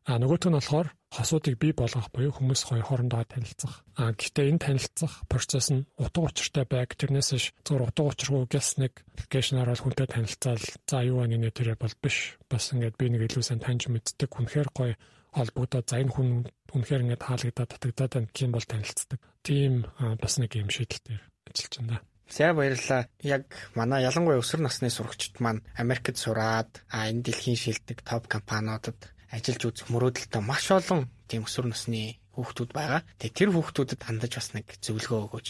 [0.08, 3.84] А нөгөөх нь болохоор хосуудыг бий болгох буюу хүмүүс хоёр хоорондоо танилцах.
[4.00, 6.96] А гэхдээ энэ танилцах процесс нь утга учиртай байг.
[6.96, 11.52] Тэрнээс ш зөвхөн утга учиргүй гэс нэг аппликейшнаар бол хүнтэй танилцаал за юу байна нэ
[11.52, 12.40] тэрэ бол биш.
[12.48, 14.32] Бас ингээд би нэг илүү сайн таньж мэддэг.
[14.32, 14.96] Үнэхээр гоё
[15.36, 16.30] холбогдоод за энэ хүн
[16.72, 19.20] үнэхээр ингээд хаалгадаад татагдаад байна гэх юм бол танилцдаг.
[19.44, 22.00] Тийм бас нэг юм шийдэл дээр ажиллаж байна.
[22.32, 23.08] За баярлалаа.
[23.24, 23.44] Яг
[23.76, 29.00] манай ялангуяа өсвөр насны сурагчид маань Америкт сураад а энэ дэлхийн шилдэг топ компаниудад
[29.34, 33.02] ажиллаж үзэх мөрөөдөлтөй маш олон тийм өсвөр насны хүүхдүүд байгаа.
[33.20, 35.48] Тэгээ тэр хүүхдүүдэд хандаж бас нэг зөвлөгөө өгөөч.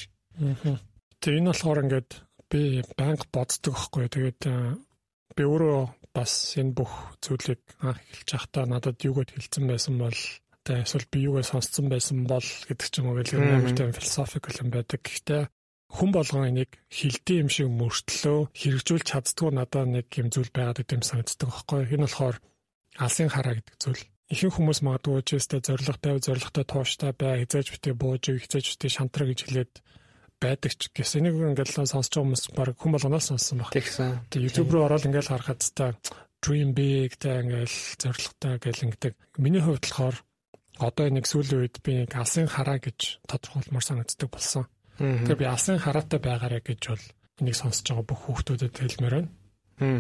[1.22, 2.10] Тэгээ энэ болохоор ингээд
[2.50, 2.62] би
[2.96, 4.06] банк боддог байхгүй.
[4.08, 4.42] Тэгээд
[5.36, 5.82] би өөрөө
[6.16, 10.20] бас энэ бүх зүйлийг анх эхэлж байхдаа надад юугээд хэлсэн байсан бол
[10.66, 13.94] тэгээ эсвэл би юугаа сонсцсон байсан бол гэдэг ч юм уу гэх юм амар тийм
[13.94, 15.02] философикл юм байдаг.
[15.04, 15.44] Гэхдээ
[15.94, 21.04] хүн болгон энийг хилдэг юм шиг мөртлөө хэрэгжүүлж чаддгүй надад нэг юм зүйл байгаад идэм
[21.06, 21.82] санагддаг байхгүй.
[21.94, 22.36] Энэ болохоор
[22.98, 24.04] алсын хараа гэдэг зүйл.
[24.28, 29.28] Ихэнх хүмүүс магадгүй ч өстэй зоригтой, зоригтой тууштай бай, хязгаарч битээ бууж, хязгаарч битээ шантраа
[29.32, 29.74] гэж хэлээд
[30.38, 33.72] байдаг ч гэсэн энийг ингээд л сонсож байгаа хүмүүс баг хүн болгоноос сонссон баг.
[33.72, 34.28] Тэгсэн.
[34.30, 35.96] Тэг YouTube руу ороод ингээд харахад та
[36.44, 40.18] dream big та ингээд зоригтой гэл ингээд миний хувьд болохоор
[40.78, 44.70] одоо нэг сүүлийн үед би нэг алсын хараа гэж тодорхойлмоор санагддаг болсон.
[45.02, 47.06] Тэгэхээр би алсын хараатай байгаарэ гэж бол
[47.42, 49.30] энийг сонсож байгаа бүх хүүхдүүдэд хэлмээр байна.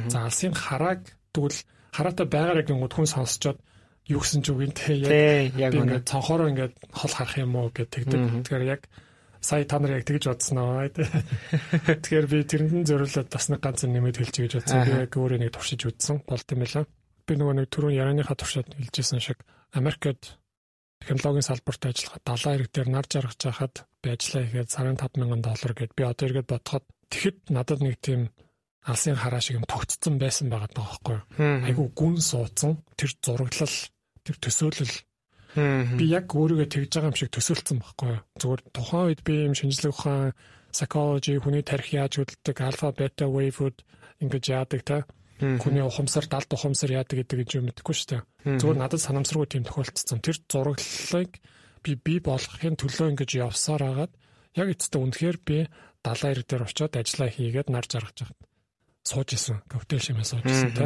[0.10, 1.02] За алсын харааг
[1.34, 1.62] тэгвэл
[1.98, 3.58] хараатай байгаарэ гингүүд хүн сонсчоод
[4.08, 4.94] юу гэсэн ч үгүй те
[5.58, 8.46] яг ингээд цонхороо ингээд хол харах юм уу гэдэг тэгдэг.
[8.46, 8.82] Тэгэхээр яг
[9.42, 10.88] сая та нар яг тэгж бодсон аа.
[10.94, 14.86] Тэгэхээр би тэрэнд зориулаад бас нэг ганц нэмэд хэлж гэж бодсон.
[14.86, 16.88] Би яг өөрөө нэг туршиж үзсэн болт юм байна.
[17.28, 19.44] Би нөгөө нэг түрүүн ярианыхаа туршаад хэлжсэн шиг
[19.76, 20.40] Америкт
[21.04, 25.74] технологийн салбарт ажиллахад 70 хэрэг дээр нар жаргаж байхад би ажиллаа ихэд сарын 5000 доллар
[25.76, 28.32] гэд би одоо эргээд бодоход тэгэхэд надад нэг тийм
[28.88, 31.24] алсын хараа шиг юм тогтцсон байсан байгаа даа байхгүй юу.
[31.68, 33.76] Айгу гүн суудсан тэр зураглал
[34.24, 34.96] тэр төсөөлөл
[35.58, 38.22] Би яг өөрийгөө тэгж байгаа юм шиг төсөөлсөн байхгүй юу.
[38.38, 40.38] Зүгээр тухайн үед би юм шинжлэх ухаан,
[40.70, 43.82] psychology, хүний тарих яаж хөдөлдөг, alpha, beta wave-уд
[44.22, 44.98] ингэж яадаг та.
[45.42, 48.22] Хүний ухамсар, далд ухамсар яадаг гэдэг гэж юм мэдэхгүй шүү дээ.
[48.62, 50.22] Зүгээр надад санамсаргүй тийм тохиолдсон.
[50.22, 51.32] Тэр зураглалыг
[51.82, 54.14] би бий болгохын төлөө ингэж явсаар агаад
[54.54, 55.58] яг эцэстээ үнэхээр би
[56.06, 58.47] далайн ирэг дээр очиод ажиллаа хийгээд нар жаргаж байгаа
[59.08, 59.64] сууж исэн.
[59.72, 60.86] Коктейл шимээ сууж исэн та.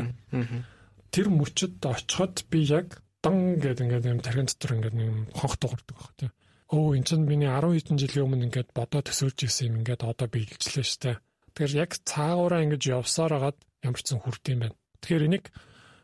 [1.09, 5.97] Тэр мөчөд очиход би яг дан гэдэг ингээд юм тархин дотор ингээд юм хонх дуурдаг
[5.97, 6.29] баг тий.
[6.71, 10.27] Өө эн чинь миний 10 хэдэн жилийн өмнө ингээд бодоо төсөөлж исэн юм ингээд одоо
[10.31, 11.19] би илжлээ штэ.
[11.51, 14.77] Тэгэхээр яг цаагаараа ингэж явсаар хагаад ямар ч зэн хүрд юм байна.
[15.03, 15.45] Тэгэхээр энийг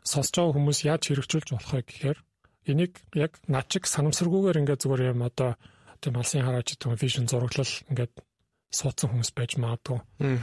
[0.04, 2.18] сонсож байгаа хүмүүс яаж хэрэгжүүлж болох вэ гэхээр
[2.68, 5.56] энийг яг над чиг санамсаргүйгээр ингээд зүгээр юм одоо
[6.04, 8.12] тийм алсын хараач гэдэг вижн зураглал ингээд
[8.68, 9.98] суудсан хүмүүс байж магадгүй.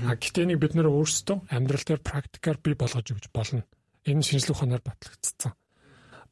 [0.09, 3.63] А гэтээ нэг бид нэр өөрсдөө амьдрал дээр практикаар бий болгож өгч болно.
[4.05, 5.53] Энэ шинжлэх ухаанаар батлагдсан.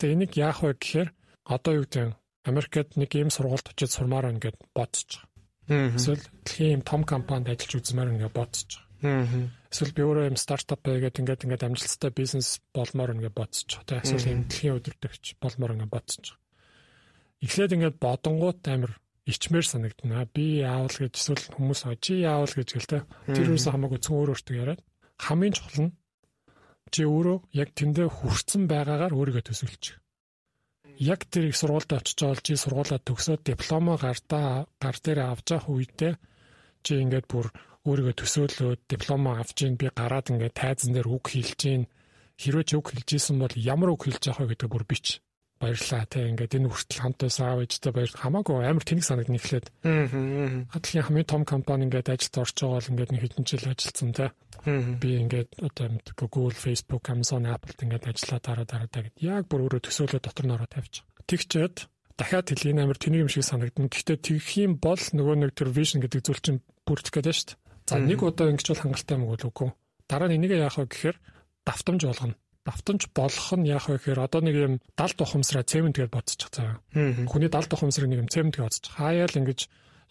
[0.02, 1.10] Тэгээ энийг яах вэ гэхээр
[1.46, 5.24] одоо юу гэдэг Америкт нэг ийм сургуульд очиж сурмаар гэд бодож
[5.70, 5.96] байгаа.
[5.96, 9.48] Эсвэл дэлхийн ийм том компанид ажиллаж үзмээр ингээ бодож байгаа.
[9.72, 14.04] Эсвэл би өөрөө ийм стартап байгээд ингээд ингээд амжилттай бизнес болмоор ингээ бодож байгаа.
[14.04, 16.40] Эсвэл ийм дэлхийн өдөртөгч болмоор ингээ бодож байгаа.
[17.44, 18.92] Эхлээд ингээд бодонгууд амир
[19.28, 20.28] ичмээр санагдана.
[20.28, 23.02] Би яавал гэж эсвэл хүмүүс чи яавал гэж гэлтэй.
[23.32, 24.82] Тэр юусэн хамаагүй зөв өөр өөртөө яриад
[25.24, 25.96] хамгийн чухал нь
[26.94, 29.98] чи өөрөө яг тэндээ хүрсэн байгаагаар өөрийгөө төсөөлчих.
[31.00, 35.74] Яг тэр их сургуульд очиж байгаа чи сургуулаа төгсөөд дипломо гартаа гар дээр авч явах
[35.74, 36.14] үедээ
[36.86, 37.48] чи ингээд бүр
[37.88, 41.84] өөрийгөө төсөөлөөд дипломо авч ийн би гараад ингээд тайзан дээр үг хэлж ийн
[42.38, 45.23] хэрвээ ч үг хэлж исэн бол ямар үг хэлж явах вэ гэдэг бүр бич
[45.64, 49.68] баярлаа те ингээд энэ хүртэл хамт байсан аав ээжтэй баяр хамаагүй амар тэнэг санагдна эхлээд.
[50.68, 54.28] Хатлын хамгийн том компани ингээд ажилд орж байгаа бол ингээд нэг хэдэн жил ажилласан те.
[55.00, 55.88] Би ингээд одоо
[56.20, 59.16] Google, Facebook, Amazon, Apple-д ингээд ажиллаа дараа дараа гэдэг.
[59.24, 61.08] Яг бүр өөрөө төсөөлөө дотор нь ороо тавьчих.
[61.24, 61.76] Тэгчээд
[62.20, 63.88] дахиад хэлхийн амар тэнэг юм шиг санагдана.
[63.88, 67.60] Гэхдээ тэгэх юм бол нөгөө нэг тэр vision гэдэг зүйл чинь бүрдэх гэдэг шүү дээ.
[67.88, 69.72] За нэг удаа ингэж бол хангалттай юм уу үгүй.
[70.08, 71.18] Дараа нь энийг яах вэ гэхээр
[71.66, 76.10] давтамж болгоно давтамж болох нь яах вэ гэхээр одоо нэг юм далд ухамсараа цемент гэж
[76.10, 76.80] бодчих цаа.
[76.94, 78.94] Хүний далд ухамсарыг нэг юм цемент гэж бодчих.
[78.96, 79.60] Хаяал ингэж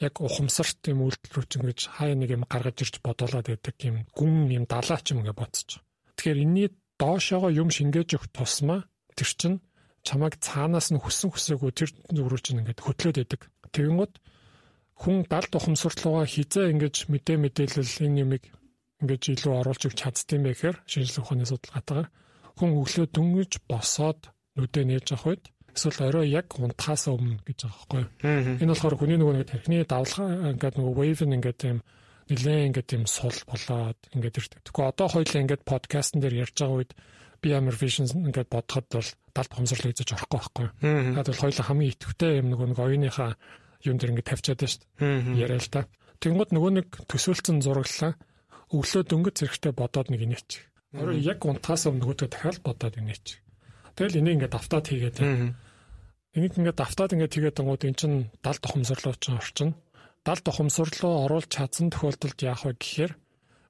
[0.01, 3.97] яг ухамсарт юм үйлдэл рүү ч ингэж хаяа нэг юм гаргаж ирж бодоолаад байдаг юм
[4.13, 5.81] гүн юм далаач юм гэж бодчих.
[6.17, 6.69] Тэгэхээр энэний
[7.01, 8.85] доошоогоо юм шингээж өгөх тусмаа
[9.17, 9.55] тэр чин
[10.05, 13.41] чамайг цаанаас нь хүссэн хүсээгүй тэр зүрүү чинь ингээд хөтлөөд байдаг.
[13.73, 14.13] Тэгэнгუთ
[15.03, 18.45] хүн далд ухамсарлуугаа хизээ ингэж мэдээ мэдээлэл энэ юмыг
[19.03, 22.09] ингэж илүү оруулж өгч чаддсан байх гэхээр шинжлэх ухааны судалгаатайгаар
[22.59, 24.21] хүн өглөө дөнгөж босоод
[24.57, 28.61] нүдэ нээж авах үед эсвэл орой яг унтахаас өмнө гэж байгаа байхгүй.
[28.61, 31.79] Энэ болохоор хүний нөгөө нэг тархины давлгаа ингээд нөгөө wave ингээд юм
[32.29, 34.61] нэлээ ингээд юм сул болоод ингээд ирдэг.
[34.69, 36.93] Тэгэхгүй одоо хоёлаа ингээд подкастн дээр ярьж байгаа үед
[37.41, 40.67] би амар vision ингээд бодоход бол далд хомсорлоо хийж орохгүй байхгүй.
[41.17, 43.31] Хаад бол хоёлаа хамгийн идэвхтэй юм нөгөө нэг оюуныхаа
[43.89, 45.41] юм дээр ингээд тавьчаад шүү дээ.
[45.41, 45.89] Яриа л та.
[46.23, 48.15] Тэнгууд нөгөө нэг төсөөлцөн зураглаа
[48.71, 50.51] өглөө дөнгөж зэрэгтэй бодоод нэг инээч.
[50.93, 53.41] Өөрөө яг унтахаас өмнө нөгөөдөө дахиад бодоод инеч.
[53.97, 55.19] Тэгэл энийг ингээд автаад хийгээд.
[56.37, 58.13] Энийг ингээд автаад ингээд хийгээд гингууд эн чин
[58.45, 59.71] дал тухамсарлуу ч орчин.
[60.21, 63.13] Дал тухамсарлуу оруулж чадсан тохиолдолд яах вэ гэхээр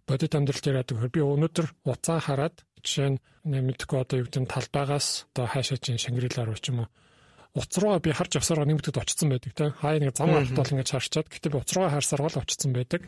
[0.06, 5.30] бодит амьдралд яриад өгөхөр би өнөөдөр уцаа хараад жишээ нь мэдхгүй одоо юу гэдэг талбайгаас
[5.30, 6.90] одоо хаашаа чинь Шангрилаар руу ч юм уу.
[7.54, 9.70] Уц руугаа би харж явсараа нэмэгдэд очсон байдаг те.
[9.70, 13.02] Хаа нэг зам алт бол ингэж харчаад гэтээ би уц руугаа харсаар бол очсон байдаг.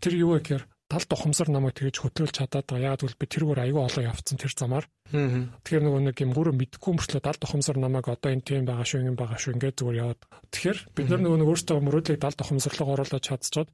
[0.00, 2.94] Тэр юу вэ гэхээр талд ухамсар намайг тэгж хөтлөөлж чадаад байгаа.
[2.94, 4.86] Яг бол би тэргээр аягүй олон явцсан тэр замаар.
[5.10, 9.06] Тэгэхээр нөгөө нэг юм гүрэн мэдгүй мөрчлөө талд ухамсар намайг одоо энэ тийм байгаа шүү,
[9.10, 10.20] юм байгаа шүү ингээд зүгээр яваад.
[10.54, 13.68] Тэгэхээр бид нар нөгөө нэг өөрсдөө мөрөөдлийг талд ухамсарлог оруулаад чадчихад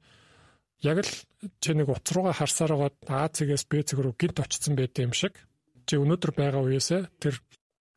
[0.83, 1.11] яг л
[1.63, 5.13] чи нэг утас руугаа харсаар байгаа А цэгээс Б цэг рүү гинт очсон байт юм
[5.15, 5.37] шиг.
[5.87, 7.39] Чи өнөөдөр байгаа үеэсээ тэр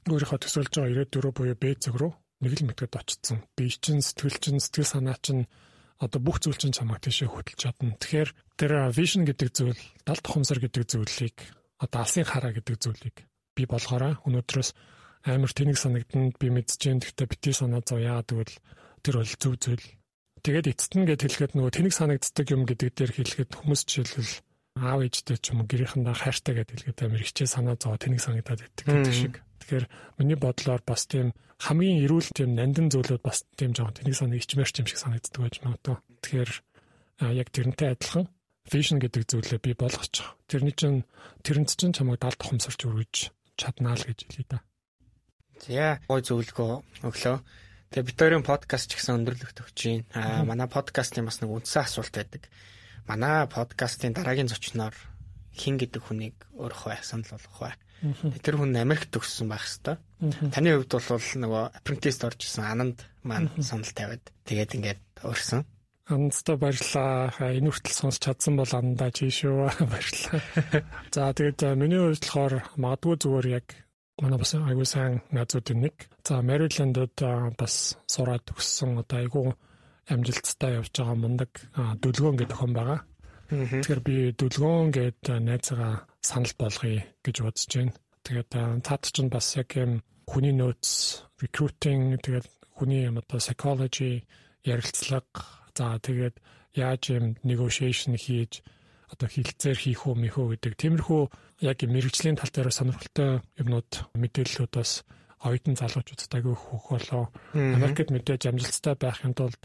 [0.07, 2.13] өөрийнхөө төсөөлж байгаа ирээдүрөө буюу Б цэг рүү
[2.47, 3.43] нэг л мэтгэд очсон.
[3.59, 5.51] Би чин сэтгэл чин сэтгэл санаа чин
[5.99, 7.97] одоо бүх зүйл чинь чамайг тийшээ хөтлж чадна.
[7.99, 11.37] Тэгэхээр тэр vision гэдэг зүйл, далд тухамсар гэдэг зүйлийг
[11.77, 13.17] одоо алсын хараа гэдэг зүйлийг
[13.57, 14.17] би болгоорой.
[14.25, 14.71] Өнөөдрөөс
[15.29, 18.57] амар тэнэг санагданд би जैन гэхдээ бити санаа зов яа тэгвэл
[19.05, 19.87] тэр бол зөв зүйл.
[20.41, 24.35] Тэгээд эцэст нь гэд хэлэхэд нөгөө тэнэг санагддаг юм гэдэг дээр хэлэхэд хүмүүс жишээлбэл
[24.79, 28.61] аав ээжтэй ч юм уу гэрийнхэндээ хайртай гэдээ хэлгээд амар хичээ санаа зовоо тэнэг санагдаад
[28.63, 29.35] байдаг гэдэг шиг.
[29.67, 29.85] Тэгэхээр
[30.21, 34.75] миний бодлоор бас тийм хамгийн эрүүл тийм нандин зүйлүүд бас тийм жоохон тэнийг санаа ичмэрч
[34.85, 35.97] юм шиг санагддаг байж магадгүй.
[36.23, 36.51] Тэгэхээр
[37.35, 38.29] яг тэрнтэй адилхан
[38.71, 40.35] vision гэдэг зүйлээ би болгочих.
[40.51, 41.07] Тэрний чинь
[41.47, 44.59] тэрэнд чинь чамайг далд тухамсарч өргөж чаднаа л гэж хэлээ да.
[45.65, 47.37] За гой зөвлөгөө өглөө.
[47.91, 50.05] Тэгээ битэрийн подкаст ч гэсэн өндөрлөгт өгч байна.
[50.13, 52.43] Аа манай подкастын бас нэг үндсэн асуулт байдаг.
[53.07, 54.93] Манай подкастын дараагийн зочноор
[55.55, 57.75] хин гэдэг хүнийг бай, санал болгох бай.
[58.45, 60.53] Тэр хүн Америкт төгссөн байх хэвээр.
[60.53, 65.65] Таны хувьд бол нөгөө apprentice орж исэн ананд маань санал тавиад тэгээд ингээд урьсан.
[66.07, 67.35] Андста баярлаа.
[67.51, 69.67] Энэ хүртэл сонсч чадсан бол андаа чи шүү.
[69.91, 70.39] Баярлаа.
[71.11, 73.67] За тэгээд миний хувьд болохоор магадгүй зүгээр яг
[74.23, 76.07] манай бас аягүй сайн найзуудын нэг.
[76.23, 77.11] За Maryland-д
[77.59, 79.47] бас сураад төгссөн одоо айгүй
[80.07, 83.01] амжилттай явж байгаа мундаг дүлгөөн гэдэг охин байгаа.
[83.51, 87.99] Тэгэхээр би дүлгөөн гэдэг найзгаа санал болгоё гэж бодож байна.
[88.23, 88.51] Тэгээд
[88.87, 90.87] цаад чинь бас яг юм хүний нөөц,
[91.43, 92.47] recruiting тэгээд
[92.79, 94.23] хүний юм одоо psychology
[94.63, 96.37] ярилцлага за тэгээд
[96.75, 98.65] яаж юм negotiation хийж
[99.13, 101.23] одоо хилцээр хийх үү мэхөө гэдэг тиймэрхүү
[101.63, 104.93] яг мэрэгжлийн тал дээр сонирхолтой юмнууд мэдээллүүдээс
[105.47, 107.25] оюутан залуучуудад агай хөөх болоо.
[107.55, 109.63] Америкт мэдээж амжилттай байхын тулд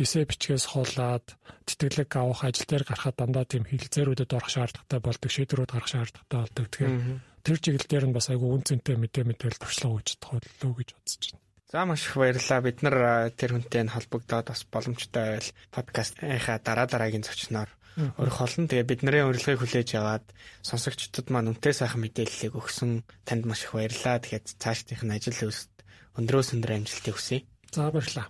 [0.00, 1.36] эсэ бичгээс хоолаад
[1.68, 6.66] тэтгэлэг авах ажил дээр гарахад дандаа тийм хилцээрүүдэд орох шаардлагатай болдог, шийдвэрүүд гарах шаардлагатай болдог.
[6.72, 6.96] Тэгэхээр
[7.44, 11.51] тэр чиглэл дээр нь бас айгүй үнцэнтэй мэдээ мэдээлэл туршлага өгч тохиоллоо гэж бодож байна.
[11.72, 12.60] За маш их баярлалаа.
[12.60, 18.68] Бид нар тэр хүнтэй холбогдоод бас боломжтой байвал подкастынхаа дараа дараагийн зочноор өрөх олон.
[18.68, 20.26] Тэгээ бид нарын урилгыг хүлээж аваад
[20.60, 24.20] сонсогчдод маань үнэтэй сайхан мэдээллийг өгсөн танд маш их баярлалаа.
[24.20, 25.72] Тэгэхээр цаашдынх нь ажил үйлсэд
[26.20, 27.48] өндрөөс өндөр амжилтыг хүсье.
[27.72, 28.28] За баярлалаа.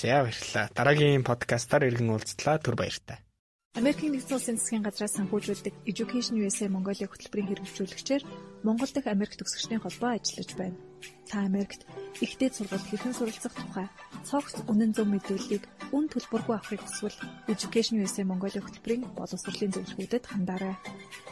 [0.00, 0.66] За баярлалаа.
[0.72, 2.64] Дараагийн подкастаар иргэн уулзлаа.
[2.64, 3.20] Түр баяртай.
[3.76, 8.22] Америкийн нэгдсэн улсын засгийн газраас санхүүжүүлдэг Education USA Mongolia хөтөлбөрийн хэрэгжүүлэгчээр
[8.66, 10.89] Монгол дахь Америк төгсөгчдийн холбоо ажиллаж байна.
[11.30, 11.86] Та Америкт
[12.20, 13.86] ихтэй сургалт хэрхэн суралцах тухай
[14.26, 15.64] цогц үнэн зөв мэдээллийг
[15.96, 17.18] үн төлбөргүй авахыг хүсвэл
[17.50, 20.74] Education USA Mongolia хөтөлбөрийн боловсролын зөвлөгөөдөд хандаарай.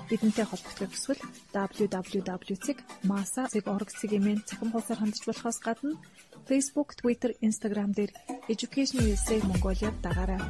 [0.08, 1.20] Бидэнтэй холбогдох хүсвэл
[1.54, 5.94] www.masa.org-ийн цахим хуудасаар хандж болохоос гадна
[6.48, 8.12] Facebook, Twitter, Instagram дээр
[8.48, 10.40] Education USA Mongolia дагаарай.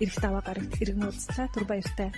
[0.00, 2.10] Ирэх даваа гарагт иргэн уулзлаа түр баяртай.